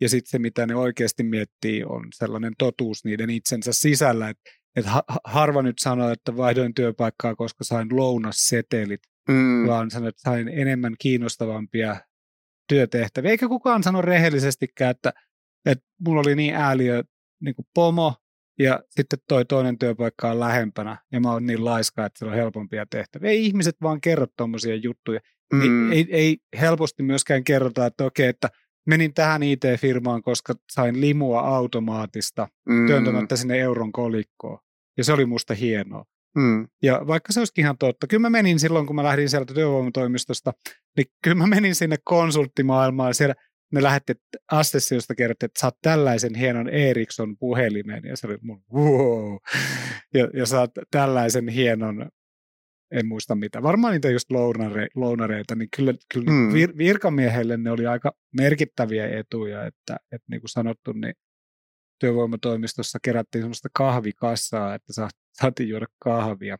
Ja 0.00 0.08
sitten 0.08 0.30
se, 0.30 0.38
mitä 0.38 0.66
ne 0.66 0.74
oikeasti 0.74 1.22
miettii, 1.22 1.84
on 1.84 2.08
sellainen 2.14 2.52
totuus 2.58 3.04
niiden 3.04 3.30
itsensä 3.30 3.72
sisällä. 3.72 4.28
Että 4.28 4.50
et 4.76 4.86
harva 5.24 5.62
nyt 5.62 5.78
sanoo, 5.78 6.10
että 6.10 6.36
vaihdoin 6.36 6.74
työpaikkaa, 6.74 7.34
koska 7.34 7.64
sain 7.64 7.88
lounassetelit, 7.90 9.00
mm. 9.28 9.66
vaan 9.66 9.90
sanon, 9.90 10.08
että 10.08 10.22
sain 10.22 10.48
enemmän 10.48 10.94
kiinnostavampia 10.98 11.96
työtehtäviä. 12.68 13.30
Eikä 13.30 13.48
kukaan 13.48 13.82
sano 13.82 14.02
rehellisestikään, 14.02 14.90
että, 14.90 15.12
että 15.66 15.84
mulla 16.06 16.20
oli 16.20 16.36
niin 16.36 16.54
ääliö 16.54 17.02
niin 17.40 17.54
kuin 17.54 17.66
pomo, 17.74 18.14
ja 18.58 18.82
sitten 18.90 19.18
toi 19.28 19.44
toinen 19.44 19.78
työpaikka 19.78 20.30
on 20.30 20.40
lähempänä, 20.40 20.96
ja 21.12 21.20
mä 21.20 21.32
oon 21.32 21.46
niin 21.46 21.64
laiska, 21.64 22.06
että 22.06 22.18
se 22.18 22.24
on 22.24 22.34
helpompia 22.34 22.86
tehtäviä. 22.90 23.30
Ei 23.30 23.46
ihmiset 23.46 23.76
vaan 23.82 24.00
kerro 24.00 24.26
tuommoisia 24.36 24.74
juttuja. 24.74 25.20
Mm. 25.52 25.92
Ei, 25.92 25.98
ei, 25.98 26.06
ei 26.10 26.38
helposti 26.60 27.02
myöskään 27.02 27.44
kerrota, 27.44 27.86
että 27.86 28.04
okei, 28.04 28.28
että 28.28 28.48
menin 28.88 29.14
tähän 29.14 29.42
IT-firmaan, 29.42 30.22
koska 30.22 30.54
sain 30.70 31.00
limua 31.00 31.40
automaatista 31.40 32.48
mm. 32.68 32.86
työntämättä 32.86 33.36
sinne 33.36 33.58
euron 33.58 33.92
kolikkoon. 33.92 34.58
Ja 34.96 35.04
se 35.04 35.12
oli 35.12 35.26
musta 35.26 35.54
hienoa. 35.54 36.04
Mm. 36.36 36.68
Ja 36.82 37.02
vaikka 37.06 37.32
se 37.32 37.40
olisikin 37.40 37.62
ihan 37.62 37.78
totta, 37.78 38.06
kyllä 38.06 38.20
mä 38.20 38.30
menin 38.30 38.58
silloin, 38.58 38.86
kun 38.86 38.96
mä 38.96 39.04
lähdin 39.04 39.28
sieltä 39.28 39.54
työvoimatoimistosta, 39.54 40.52
niin 40.96 41.06
kyllä 41.24 41.36
mä 41.36 41.46
menin 41.46 41.74
sinne 41.74 41.96
konsulttimaailmaan. 42.04 43.14
Siellä 43.14 43.34
ne 43.72 43.82
lähetti 43.82 44.14
Assessiosta 44.52 45.14
kerrottiin, 45.14 45.46
että 45.46 45.60
saat 45.60 45.76
tällaisen 45.82 46.34
hienon 46.34 46.68
Ericsson 46.68 47.36
puhelimen. 47.36 48.02
Ja 48.04 48.16
se 48.16 48.26
oli 48.26 48.38
mun 48.42 48.62
wow. 48.74 49.36
Ja, 50.14 50.28
ja 50.34 50.46
saat 50.46 50.70
tällaisen 50.90 51.48
hienon 51.48 52.08
en 52.90 53.06
muista 53.06 53.34
mitä, 53.34 53.62
varmaan 53.62 53.92
niitä 53.92 54.10
just 54.10 54.30
lounare, 54.30 54.88
lounareita, 54.94 55.54
niin 55.54 55.68
kyllä, 55.76 55.94
kyllä 56.14 56.30
mm. 56.30 56.52
vir, 56.52 56.72
virkamiehelle 56.78 57.56
ne 57.56 57.70
oli 57.70 57.86
aika 57.86 58.12
merkittäviä 58.36 59.18
etuja, 59.18 59.66
että, 59.66 59.96
että 60.12 60.26
niin 60.30 60.40
kuin 60.40 60.48
sanottu, 60.48 60.92
niin 60.92 61.14
työvoimatoimistossa 62.00 62.98
kerättiin 63.02 63.42
semmoista 63.42 63.68
kahvikassaa, 63.72 64.74
että 64.74 64.92
sa, 64.92 65.08
saatiin 65.32 65.68
juoda 65.68 65.86
kahvia, 65.98 66.56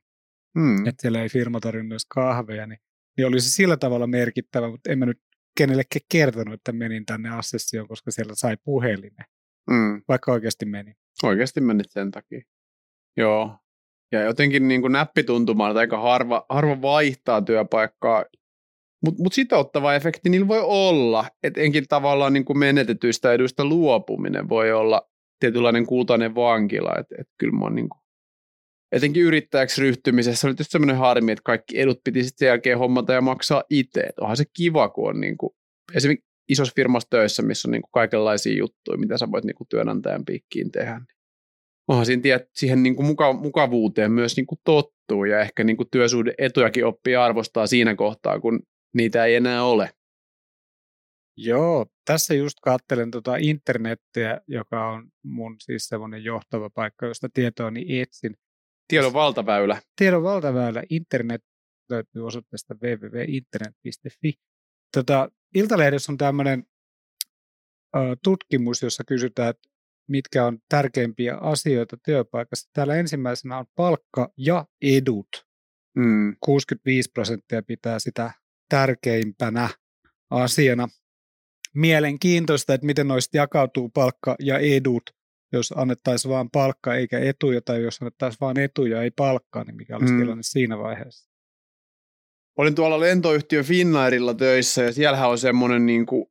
mm. 0.55 0.87
että 0.87 1.03
siellä 1.03 1.23
ei 1.23 1.29
firma 1.29 1.61
tarvinnut 1.61 1.93
edes 1.93 2.07
kahveja, 2.15 2.67
niin, 2.67 2.79
niin 3.17 3.27
oli 3.27 3.41
se 3.41 3.51
sillä 3.51 3.77
tavalla 3.77 4.07
merkittävä, 4.07 4.71
mutta 4.71 4.93
en 4.93 4.99
mä 4.99 5.07
nyt 5.07 5.21
kenellekään 5.57 6.07
kertonut, 6.13 6.55
että 6.55 6.73
menin 6.73 7.07
tänne 7.07 7.29
assessioon, 7.29 7.89
koska 7.89 8.11
siellä 8.11 8.33
sai 8.35 8.57
puhelimen, 8.65 9.25
mm. 9.71 10.03
vaikka 10.09 10.33
oikeasti 10.33 10.67
meni. 10.67 10.95
Oikeasti 11.23 11.61
menit 11.61 11.91
sen 11.91 12.11
takia. 12.11 12.41
Joo, 13.17 13.59
ja 14.13 14.23
jotenkin 14.23 14.69
niin 14.69 14.81
kuin 14.81 14.93
näppituntumaan, 14.93 15.71
että 15.71 15.81
aika 15.81 16.01
harva, 16.01 16.47
harva 16.49 16.83
vaihtaa 16.83 17.43
työpaikkaa. 17.43 18.25
Mutta 19.05 19.23
mut 19.23 19.33
sitouttava 19.33 19.95
efekti 19.95 20.31
niillä 20.31 20.49
voi 20.49 20.61
olla, 20.63 21.25
että 21.43 21.61
enkin 21.61 21.85
tavallaan 21.89 22.33
niin 22.33 22.45
kuin 22.45 22.59
menetetyistä 22.59 23.33
eduista 23.33 23.65
luopuminen 23.65 24.49
voi 24.49 24.73
olla 24.73 25.11
tietynlainen 25.41 25.87
kultainen 25.87 26.35
vankila. 26.35 26.95
Että 26.99 27.15
et 27.19 27.29
kyllä 27.39 27.53
mä 27.53 27.65
oon 27.65 27.75
niin 27.75 27.89
kuin, 27.89 28.01
etenkin 28.93 29.23
yrittäjäksi 29.23 29.81
ryhtymisessä 29.81 30.47
oli 30.47 30.55
tietysti 30.55 30.73
sellainen 30.73 30.97
harmi, 30.97 31.33
että 31.33 31.43
kaikki 31.45 31.81
edut 31.81 32.01
piti 32.05 32.23
sitten 32.23 32.39
sen 32.39 32.47
jälkeen 32.47 32.79
hommata 32.79 33.13
ja 33.13 33.21
maksaa 33.21 33.65
itse. 33.71 34.01
Et 34.01 34.19
onhan 34.19 34.37
se 34.37 34.45
kiva, 34.57 34.89
kun 34.89 35.09
on 35.09 35.21
niin 35.21 35.39
kuin, 35.39 35.51
esimerkiksi 35.95 36.29
isossa 36.49 36.73
firmassa 36.77 37.11
töissä, 37.11 37.43
missä 37.43 37.69
on 37.69 37.73
niin 37.73 37.83
kuin 37.83 37.91
kaikenlaisia 37.93 38.59
juttuja, 38.59 38.99
mitä 38.99 39.19
sä 39.19 39.31
voit 39.31 39.45
niin 39.45 39.55
kuin 39.55 39.69
työnantajan 39.69 40.25
piikkiin 40.25 40.73
tehdä. 40.73 40.99
Niin 40.99 41.18
onhan 41.89 42.07
siinä 42.07 42.23
tiedät, 42.23 42.49
siihen 42.55 42.83
niin 42.83 42.97
kuin 42.97 43.07
muka, 43.07 43.33
mukavuuteen 43.33 44.13
myös 44.13 44.37
niin 44.37 44.47
kuin 44.47 44.59
tottuu 44.65 45.25
ja 45.25 45.41
ehkä 45.41 45.65
niin 45.65 45.77
kuin 45.77 45.89
työsuhde 45.91 46.35
etujakin 46.39 46.87
oppii 46.87 47.17
arvostaa 47.17 47.67
siinä 47.67 47.95
kohtaa, 47.95 48.41
kun 48.41 48.61
niitä 48.95 49.25
ei 49.25 49.35
enää 49.35 49.65
ole. 49.65 49.91
Joo, 51.37 51.87
tässä 52.05 52.35
just 52.35 52.59
katselen 52.63 53.11
tuota 53.11 53.37
internettiä, 53.37 54.41
joka 54.49 54.89
on 54.89 55.11
mun 55.25 55.57
siis 55.61 55.89
semmoinen 55.89 56.25
johtava 56.25 56.71
paikka, 56.71 57.07
josta 57.07 57.29
tietoani 57.35 58.01
etsin. 58.01 58.35
Tiedon 58.89 59.13
valtaväylä. 59.13 59.83
Tiedon 59.97 60.23
valtaväylä. 60.23 60.83
Internet 60.91 61.43
löytyy 61.91 62.27
osoitteesta 62.27 62.75
www.internet.fi. 62.75 64.35
Tota, 64.97 65.31
Iltalehdessä 65.55 66.13
on 66.13 66.19
tämmöinen 66.19 66.65
tutkimus, 68.25 68.83
jossa 68.83 69.05
kysytään, 69.05 69.51
että 69.51 69.68
mitkä 70.09 70.47
on 70.47 70.59
tärkeimpiä 70.69 71.37
asioita 71.37 71.97
työpaikassa. 72.05 72.71
Täällä 72.73 72.95
ensimmäisenä 72.95 73.59
on 73.59 73.67
palkka 73.77 74.33
ja 74.37 74.67
edut. 74.83 75.29
Mm. 75.97 76.37
65 76.41 77.11
prosenttia 77.15 77.63
pitää 77.63 77.99
sitä 77.99 78.31
tärkeimpänä 78.69 79.69
asiana. 80.31 80.89
Mielenkiintoista, 81.75 82.75
että 82.75 82.87
miten 82.87 83.09
noista 83.09 83.37
jakautuu 83.37 83.89
palkka 83.89 84.37
ja 84.39 84.59
edut, 84.59 85.03
jos 85.53 85.75
annettaisiin 85.77 86.33
vain 86.33 86.51
palkka 86.51 86.95
eikä 86.95 87.19
etuja, 87.19 87.61
tai 87.63 87.83
jos 87.83 88.03
annettaisiin 88.03 88.41
vain 88.41 88.59
etuja 88.59 89.03
ei 89.03 89.11
palkkaa, 89.11 89.65
niin 89.65 89.77
mikä 89.77 89.97
olisi 89.97 90.13
mm. 90.13 90.21
tilanne 90.21 90.43
siinä 90.43 90.79
vaiheessa? 90.79 91.31
Olin 92.59 92.75
tuolla 92.75 93.01
lentoyhtiö 93.01 93.63
Finnairilla 93.63 94.35
töissä, 94.35 94.83
ja 94.83 94.93
siellähän 94.93 95.31
on 95.31 95.39
semmoinen 95.39 95.87
niin 95.87 96.07
kuin 96.07 96.27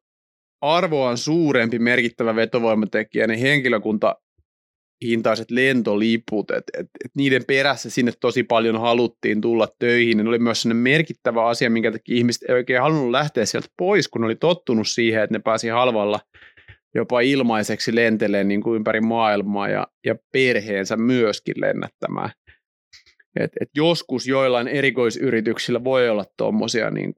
arvoaan 0.61 1.17
suurempi 1.17 1.79
merkittävä 1.79 2.35
vetovoimatekijä, 2.35 3.27
ne 3.27 3.41
henkilökunta 3.41 4.15
hintaiset 5.01 5.51
lentoliput, 5.51 6.51
että 6.51 6.71
et, 6.79 6.87
et 7.05 7.11
niiden 7.15 7.45
perässä 7.47 7.89
sinne 7.89 8.11
tosi 8.19 8.43
paljon 8.43 8.81
haluttiin 8.81 9.41
tulla 9.41 9.67
töihin. 9.79 10.17
Ne 10.17 10.29
oli 10.29 10.39
myös 10.39 10.61
sellainen 10.61 10.83
merkittävä 10.83 11.45
asia, 11.45 11.69
minkä 11.69 11.91
takia 11.91 12.15
ihmiset 12.15 12.49
ei 12.49 12.55
oikein 12.55 12.81
halunnut 12.81 13.11
lähteä 13.11 13.45
sieltä 13.45 13.67
pois, 13.77 14.07
kun 14.07 14.23
oli 14.23 14.35
tottunut 14.35 14.87
siihen, 14.87 15.23
että 15.23 15.33
ne 15.33 15.39
pääsi 15.39 15.67
halvalla 15.67 16.19
jopa 16.95 17.19
ilmaiseksi 17.19 17.95
lenteleen 17.95 18.47
niin 18.47 18.61
kuin 18.61 18.75
ympäri 18.75 19.01
maailmaa 19.01 19.69
ja, 19.69 19.87
ja 20.05 20.15
perheensä 20.33 20.97
myöskin 20.97 21.55
lennättämään. 21.57 22.29
Et, 23.39 23.51
et 23.61 23.69
joskus 23.75 24.27
joillain 24.27 24.67
erikoisyrityksillä 24.67 25.83
voi 25.83 26.09
olla 26.09 26.25
tuommoisia 26.37 26.91
niin 26.91 27.13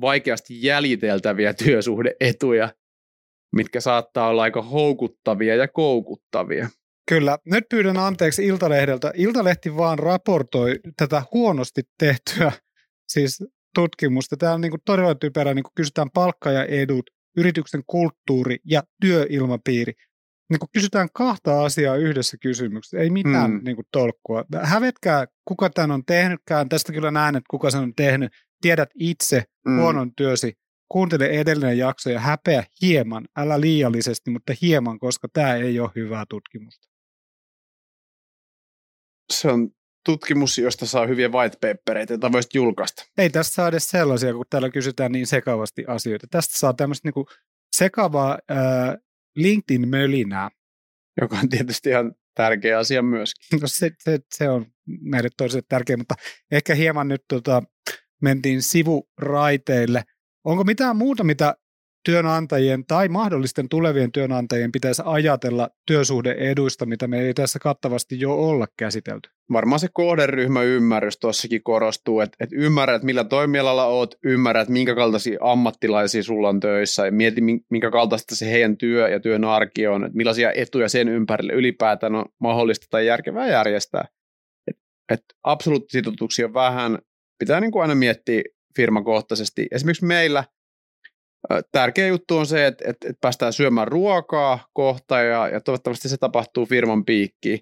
vaikeasti 0.00 0.62
jäljiteltäviä 0.62 1.54
työsuhdeetuja, 1.54 2.68
mitkä 3.54 3.80
saattaa 3.80 4.28
olla 4.28 4.42
aika 4.42 4.62
houkuttavia 4.62 5.56
ja 5.56 5.68
koukuttavia. 5.68 6.68
Kyllä. 7.08 7.38
Nyt 7.44 7.64
pyydän 7.70 7.96
anteeksi 7.96 8.46
Iltalehdeltä. 8.46 9.12
Iltalehti 9.14 9.76
vaan 9.76 9.98
raportoi 9.98 10.80
tätä 10.96 11.22
huonosti 11.32 11.82
tehtyä 11.98 12.52
siis 13.08 13.44
tutkimusta. 13.74 14.36
Tämä 14.36 14.52
on 14.52 14.60
niin 14.60 14.70
kuin 14.70 14.82
todella 14.84 15.14
typerä, 15.14 15.54
niin 15.54 15.62
kuin 15.62 15.72
kysytään 15.74 16.10
palkka 16.10 16.50
ja 16.50 16.64
edut, 16.64 17.10
yrityksen 17.36 17.82
kulttuuri 17.86 18.56
ja 18.64 18.82
työilmapiiri. 19.00 19.92
Niin 20.50 20.58
kuin 20.58 20.70
kysytään 20.72 21.08
kahta 21.14 21.64
asiaa 21.64 21.96
yhdessä 21.96 22.36
kysymyksessä, 22.42 22.98
ei 22.98 23.10
mitään 23.10 23.50
mm. 23.50 23.60
niin 23.64 23.76
kuin 23.76 23.86
tolkkua. 23.92 24.44
Hävetkää, 24.62 25.26
kuka 25.44 25.70
tämän 25.70 25.90
on 25.90 26.04
tehnytkään. 26.04 26.68
Tästä 26.68 26.92
kyllä 26.92 27.10
näen, 27.10 27.36
että 27.36 27.46
kuka 27.50 27.70
sen 27.70 27.80
on 27.80 27.94
tehnyt. 27.94 28.32
Tiedät 28.60 28.88
itse 28.94 29.44
mm. 29.66 29.80
huonon 29.80 30.14
työsi 30.16 30.52
kuuntele 30.94 31.26
edellinen 31.26 31.78
jakso 31.78 32.10
ja 32.10 32.20
häpeä 32.20 32.64
hieman, 32.82 33.28
älä 33.36 33.60
liiallisesti, 33.60 34.30
mutta 34.30 34.52
hieman, 34.62 34.98
koska 34.98 35.28
tämä 35.32 35.54
ei 35.54 35.80
ole 35.80 35.90
hyvää 35.94 36.24
tutkimusta. 36.28 36.88
Se 39.32 39.48
on 39.48 39.70
tutkimus, 40.04 40.58
josta 40.58 40.86
saa 40.86 41.06
hyviä 41.06 41.28
white 41.28 41.56
papereita, 41.60 42.12
joita 42.12 42.32
voisit 42.32 42.54
julkaista. 42.54 43.04
Ei 43.18 43.30
tästä 43.30 43.54
saa 43.54 43.68
edes 43.68 43.90
sellaisia, 43.90 44.32
kun 44.32 44.44
täällä 44.50 44.70
kysytään 44.70 45.12
niin 45.12 45.26
sekavasti 45.26 45.84
asioita. 45.88 46.26
Tästä 46.30 46.58
saa 46.58 46.74
tämmöistä 46.74 47.08
niinku 47.08 47.26
sekavaa 47.76 48.38
äh, 48.50 48.58
LinkedIn-mölinää. 49.36 50.50
Joka 51.20 51.38
on 51.38 51.48
tietysti 51.48 51.88
ihan 51.88 52.14
tärkeä 52.34 52.78
asia 52.78 53.02
myöskin. 53.02 53.60
No 53.60 53.68
se, 53.68 53.90
se, 53.98 54.18
se 54.34 54.48
on 54.48 54.66
meille 55.00 55.28
toiselle 55.36 55.64
tärkeä, 55.68 55.96
mutta 55.96 56.14
ehkä 56.50 56.74
hieman 56.74 57.08
nyt 57.08 57.24
tota, 57.28 57.62
mentiin 58.22 58.62
sivuraiteille. 58.62 60.04
Onko 60.44 60.64
mitään 60.64 60.96
muuta, 60.96 61.24
mitä 61.24 61.54
työnantajien 62.04 62.86
tai 62.86 63.08
mahdollisten 63.08 63.68
tulevien 63.68 64.12
työnantajien 64.12 64.72
pitäisi 64.72 65.02
ajatella 65.04 65.68
työsuhdeeduista, 65.86 66.86
mitä 66.86 67.06
me 67.08 67.20
ei 67.20 67.34
tässä 67.34 67.58
kattavasti 67.58 68.20
jo 68.20 68.34
olla 68.34 68.66
käsitelty? 68.76 69.30
Varmaan 69.52 69.80
se 69.80 69.88
kohderyhmäymmärrys 69.92 71.18
tuossakin 71.18 71.62
korostuu, 71.62 72.20
että, 72.20 72.36
että 72.40 72.56
ymmärrät, 72.58 73.02
millä 73.02 73.24
toimialalla 73.24 73.84
oot, 73.86 74.14
ymmärrät, 74.24 74.68
minkä 74.68 74.94
kaltaisia 74.94 75.38
ammattilaisia 75.40 76.22
sulla 76.22 76.48
on 76.48 76.60
töissä 76.60 77.06
ja 77.06 77.12
mieti, 77.12 77.40
minkä 77.70 77.90
kaltaista 77.90 78.36
se 78.36 78.50
heidän 78.50 78.76
työ 78.76 79.08
ja 79.08 79.20
työn 79.20 79.44
arki 79.44 79.86
on, 79.86 80.04
että 80.04 80.16
millaisia 80.16 80.52
etuja 80.52 80.88
sen 80.88 81.08
ympärille 81.08 81.52
ylipäätään 81.52 82.14
on 82.14 82.24
mahdollista 82.40 82.86
tai 82.90 83.06
järkevää 83.06 83.48
järjestää. 83.48 84.04
Et, 84.70 84.76
et 85.12 85.24
absoluuttisia 85.42 86.02
on 86.46 86.54
vähän, 86.54 86.98
pitää 87.38 87.60
niin 87.60 87.72
kuin 87.72 87.82
aina 87.82 87.94
miettiä 87.94 88.42
firmakohtaisesti. 88.76 89.66
Esimerkiksi 89.70 90.04
meillä 90.04 90.44
tärkeä 91.72 92.06
juttu 92.06 92.38
on 92.38 92.46
se, 92.46 92.66
että, 92.66 92.84
että, 92.90 93.08
että 93.08 93.20
päästään 93.20 93.52
syömään 93.52 93.88
ruokaa 93.88 94.66
kohta 94.72 95.20
ja, 95.20 95.48
ja 95.48 95.60
toivottavasti 95.60 96.08
se 96.08 96.16
tapahtuu 96.16 96.66
firman 96.66 97.04
piikkiin. 97.04 97.60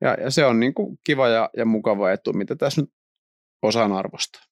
Ja, 0.00 0.14
ja 0.14 0.30
se 0.30 0.44
on 0.44 0.60
niin 0.60 0.74
kuin 0.74 0.98
kiva 1.04 1.28
ja, 1.28 1.50
ja 1.56 1.64
mukava 1.64 2.12
etu, 2.12 2.32
mitä 2.32 2.56
tässä 2.56 2.80
nyt 2.80 2.90
osaan 3.62 3.92
arvostaa. 3.92 4.42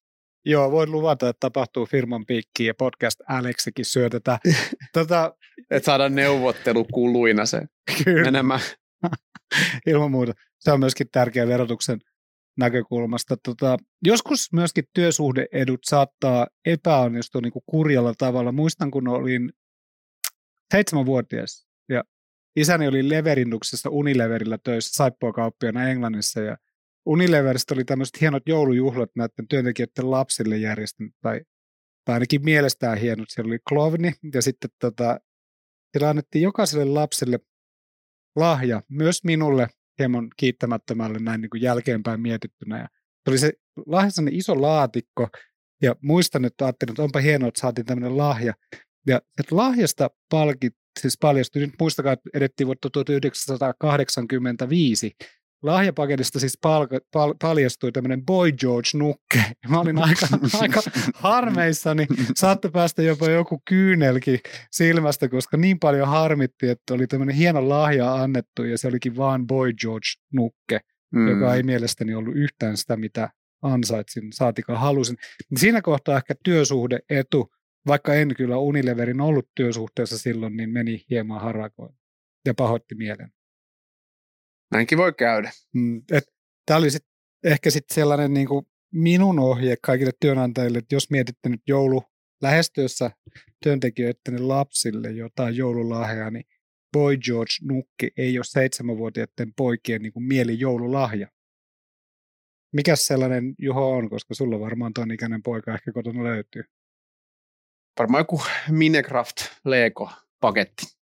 Joo, 0.45 0.71
voin 0.71 0.91
luvata, 0.91 1.29
että 1.29 1.39
tapahtuu 1.39 1.85
firman 1.85 2.25
piikkiin 2.25 2.67
ja 2.67 2.73
podcast 2.73 3.21
Alexikin 3.29 3.85
syötetään. 3.85 4.39
tota... 4.93 5.35
että 5.71 5.85
saadaan 5.85 6.15
neuvottelukuluina 6.15 7.45
se 7.45 7.61
Kyllä. 8.03 8.23
menemään. 8.23 8.59
Ilman 9.87 10.11
muuta. 10.11 10.33
Se 10.59 10.71
on 10.71 10.79
myöskin 10.79 11.07
tärkeä 11.11 11.47
verotuksen 11.47 11.99
näkökulmasta. 12.57 13.37
Tota, 13.43 13.77
joskus 14.05 14.53
myöskin 14.53 14.83
työsuhdeedut 14.93 15.79
saattaa 15.83 16.47
epäonnistua 16.65 17.41
niin 17.41 17.53
kuin 17.53 17.63
kurjalla 17.65 18.13
tavalla. 18.17 18.51
Muistan, 18.51 18.91
kun 18.91 19.07
olin 19.07 19.53
seitsemänvuotias 20.73 21.67
ja 21.89 22.03
isäni 22.55 22.87
oli 22.87 23.09
Leverinduksessa 23.09 23.89
Unileverillä 23.89 24.57
töissä 24.63 24.93
saippuakauppiana 24.93 25.89
Englannissa 25.89 26.41
ja 26.41 26.57
Unileveristä 27.05 27.73
oli 27.73 27.85
tämmöiset 27.85 28.21
hienot 28.21 28.43
joulujuhlat 28.45 29.09
näiden 29.15 29.47
työntekijöiden 29.49 30.11
lapsille 30.11 30.57
järjestänyt, 30.57 31.13
tai, 31.21 31.41
tai 32.05 32.13
ainakin 32.13 32.43
mielestään 32.43 32.97
hienot. 32.97 33.29
Siellä 33.29 33.49
oli 33.49 33.59
klovni 33.69 34.13
ja 34.33 34.41
sitten 34.41 34.69
tota, 34.79 35.19
siellä 35.91 36.09
annettiin 36.09 36.41
jokaiselle 36.41 36.85
lapselle 36.85 37.39
lahja, 38.35 38.81
myös 38.89 39.23
minulle 39.23 39.67
hieman 39.99 40.27
kiittämättömälle 40.37 41.19
näin 41.19 41.41
niin 41.41 41.49
kuin 41.49 41.61
jälkeenpäin 41.61 42.21
mietittynä. 42.21 42.79
Ja 42.79 42.87
oli 43.27 43.37
se 43.37 43.53
lahja 43.85 44.09
iso 44.31 44.61
laatikko, 44.61 45.27
ja 45.81 45.95
muistan, 46.01 46.45
että 46.45 46.65
ajattelin, 46.65 46.91
että 46.91 47.03
onpa 47.03 47.19
hienoa, 47.19 47.47
että 47.47 47.61
saatiin 47.61 47.85
tämmöinen 47.85 48.17
lahja. 48.17 48.53
Ja 49.07 49.21
että 49.39 49.55
lahjasta 49.55 50.09
palkit, 50.29 50.73
siis 50.99 51.17
paljastui, 51.21 51.61
nyt 51.61 51.75
muistakaa, 51.79 52.13
että 52.13 52.29
edettiin 52.33 52.67
vuotta 52.67 52.89
1985, 52.89 55.11
lahjapaketista 55.63 56.39
siis 56.39 56.57
pal- 56.61 56.87
pal- 57.11 57.35
paljastui 57.41 57.91
tämmöinen 57.91 58.25
Boy 58.25 58.51
George-nukke. 58.51 59.43
Mä 59.69 59.79
olin 59.79 59.97
aika, 59.97 60.27
aika 60.61 60.81
harmeissani. 61.13 62.07
Saatte 62.35 62.69
päästä 62.69 63.01
jopa 63.03 63.29
joku 63.29 63.61
kyynelki 63.69 64.39
silmästä, 64.71 65.29
koska 65.29 65.57
niin 65.57 65.79
paljon 65.79 66.07
harmitti, 66.07 66.69
että 66.69 66.93
oli 66.93 67.07
tämmöinen 67.07 67.35
hieno 67.35 67.69
lahja 67.69 68.15
annettu 68.15 68.63
ja 68.63 68.77
se 68.77 68.87
olikin 68.87 69.17
vaan 69.17 69.47
Boy 69.47 69.73
George-nukke, 69.73 70.79
mm. 71.11 71.27
joka 71.27 71.55
ei 71.55 71.63
mielestäni 71.63 72.15
ollut 72.15 72.35
yhtään 72.35 72.77
sitä, 72.77 72.97
mitä 72.97 73.29
ansaitsin, 73.61 74.33
saatikaan 74.33 74.79
halusin. 74.79 75.17
Siinä 75.55 75.81
kohtaa 75.81 76.17
ehkä 76.17 76.33
työsuhde 76.43 76.99
etu, 77.09 77.51
vaikka 77.87 78.13
en 78.13 78.35
kyllä 78.37 78.57
Unileverin 78.57 79.21
ollut 79.21 79.49
työsuhteessa 79.55 80.17
silloin, 80.17 80.57
niin 80.57 80.69
meni 80.69 81.05
hieman 81.09 81.41
harakoin 81.41 81.95
ja 82.45 82.53
pahoitti 82.53 82.95
mielen. 82.95 83.36
Näinkin 84.71 84.97
voi 84.97 85.13
käydä. 85.13 85.51
Mm, 85.73 86.01
Tämä 86.65 86.77
oli 86.77 86.91
sit 86.91 87.05
ehkä 87.43 87.69
sitten 87.69 87.95
sellainen 87.95 88.33
niin 88.33 88.47
kuin 88.47 88.65
minun 88.93 89.39
ohje 89.39 89.75
kaikille 89.81 90.11
työnantajille, 90.19 90.77
että 90.77 90.95
jos 90.95 91.09
mietitte 91.09 91.49
nyt 91.49 91.61
joulu 91.67 92.03
lähestyessä 92.41 93.11
työntekijöiden 93.63 94.47
lapsille 94.47 95.11
jotain 95.11 95.55
joululahjaa, 95.55 96.31
niin 96.31 96.45
Boy 96.93 97.17
George 97.17 97.53
Nukki 97.61 98.11
ei 98.17 98.37
ole 98.37 98.45
seitsemänvuotiaiden 98.45 99.53
poikien 99.57 100.01
niin 100.01 100.13
kuin 100.13 100.23
mieli 100.23 100.59
joululahja. 100.59 101.27
Mikäs 102.73 103.07
sellainen 103.07 103.55
Juho 103.59 103.91
on, 103.91 104.09
koska 104.09 104.33
sulla 104.33 104.59
varmaan 104.59 104.93
tuon 104.93 105.11
ikäinen 105.11 105.43
poika 105.43 105.73
ehkä 105.73 105.91
kotona 105.91 106.23
löytyy? 106.23 106.63
Varmaan 107.99 108.21
joku 108.21 108.41
Minecraft 108.69 109.35
Lego 109.65 110.11
paketti. 110.41 110.96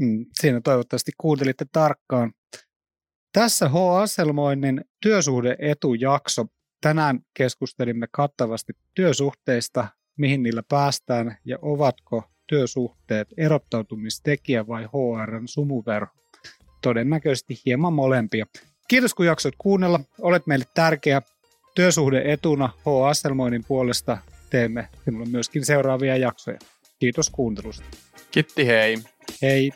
Mm, 0.00 0.26
siinä 0.40 0.60
toivottavasti 0.60 1.12
kuuntelitte 1.18 1.66
tarkkaan. 1.72 2.32
Tässä 3.32 3.68
H. 3.68 3.76
Asselmoinnin 3.76 4.84
työsuhdeetujakso. 5.00 6.46
Tänään 6.80 7.20
keskustelimme 7.34 8.06
kattavasti 8.10 8.72
työsuhteista, 8.94 9.88
mihin 10.16 10.42
niillä 10.42 10.62
päästään 10.68 11.36
ja 11.44 11.58
ovatko 11.62 12.22
työsuhteet 12.46 13.28
erottautumistekijä 13.36 14.66
vai 14.66 14.84
HRn 14.84 15.48
sumuverho. 15.48 16.12
Todennäköisesti 16.82 17.60
hieman 17.66 17.92
molempia. 17.92 18.46
Kiitos 18.88 19.14
kun 19.14 19.26
jaksoit 19.26 19.54
kuunnella. 19.58 20.00
Olet 20.20 20.46
meille 20.46 20.64
tärkeä. 20.74 21.22
Työsuhdeetuna 21.74 22.66
H. 22.66 23.06
Asselmoinnin 23.08 23.64
puolesta 23.68 24.18
teemme 24.50 24.88
sinulle 25.04 25.26
myöskin 25.26 25.64
seuraavia 25.64 26.16
jaksoja. 26.16 26.58
Kiitos 27.04 27.30
kuuntelusta. 27.30 27.84
Kitti 28.30 28.66
hei. 28.66 28.98
Hei. 29.42 29.70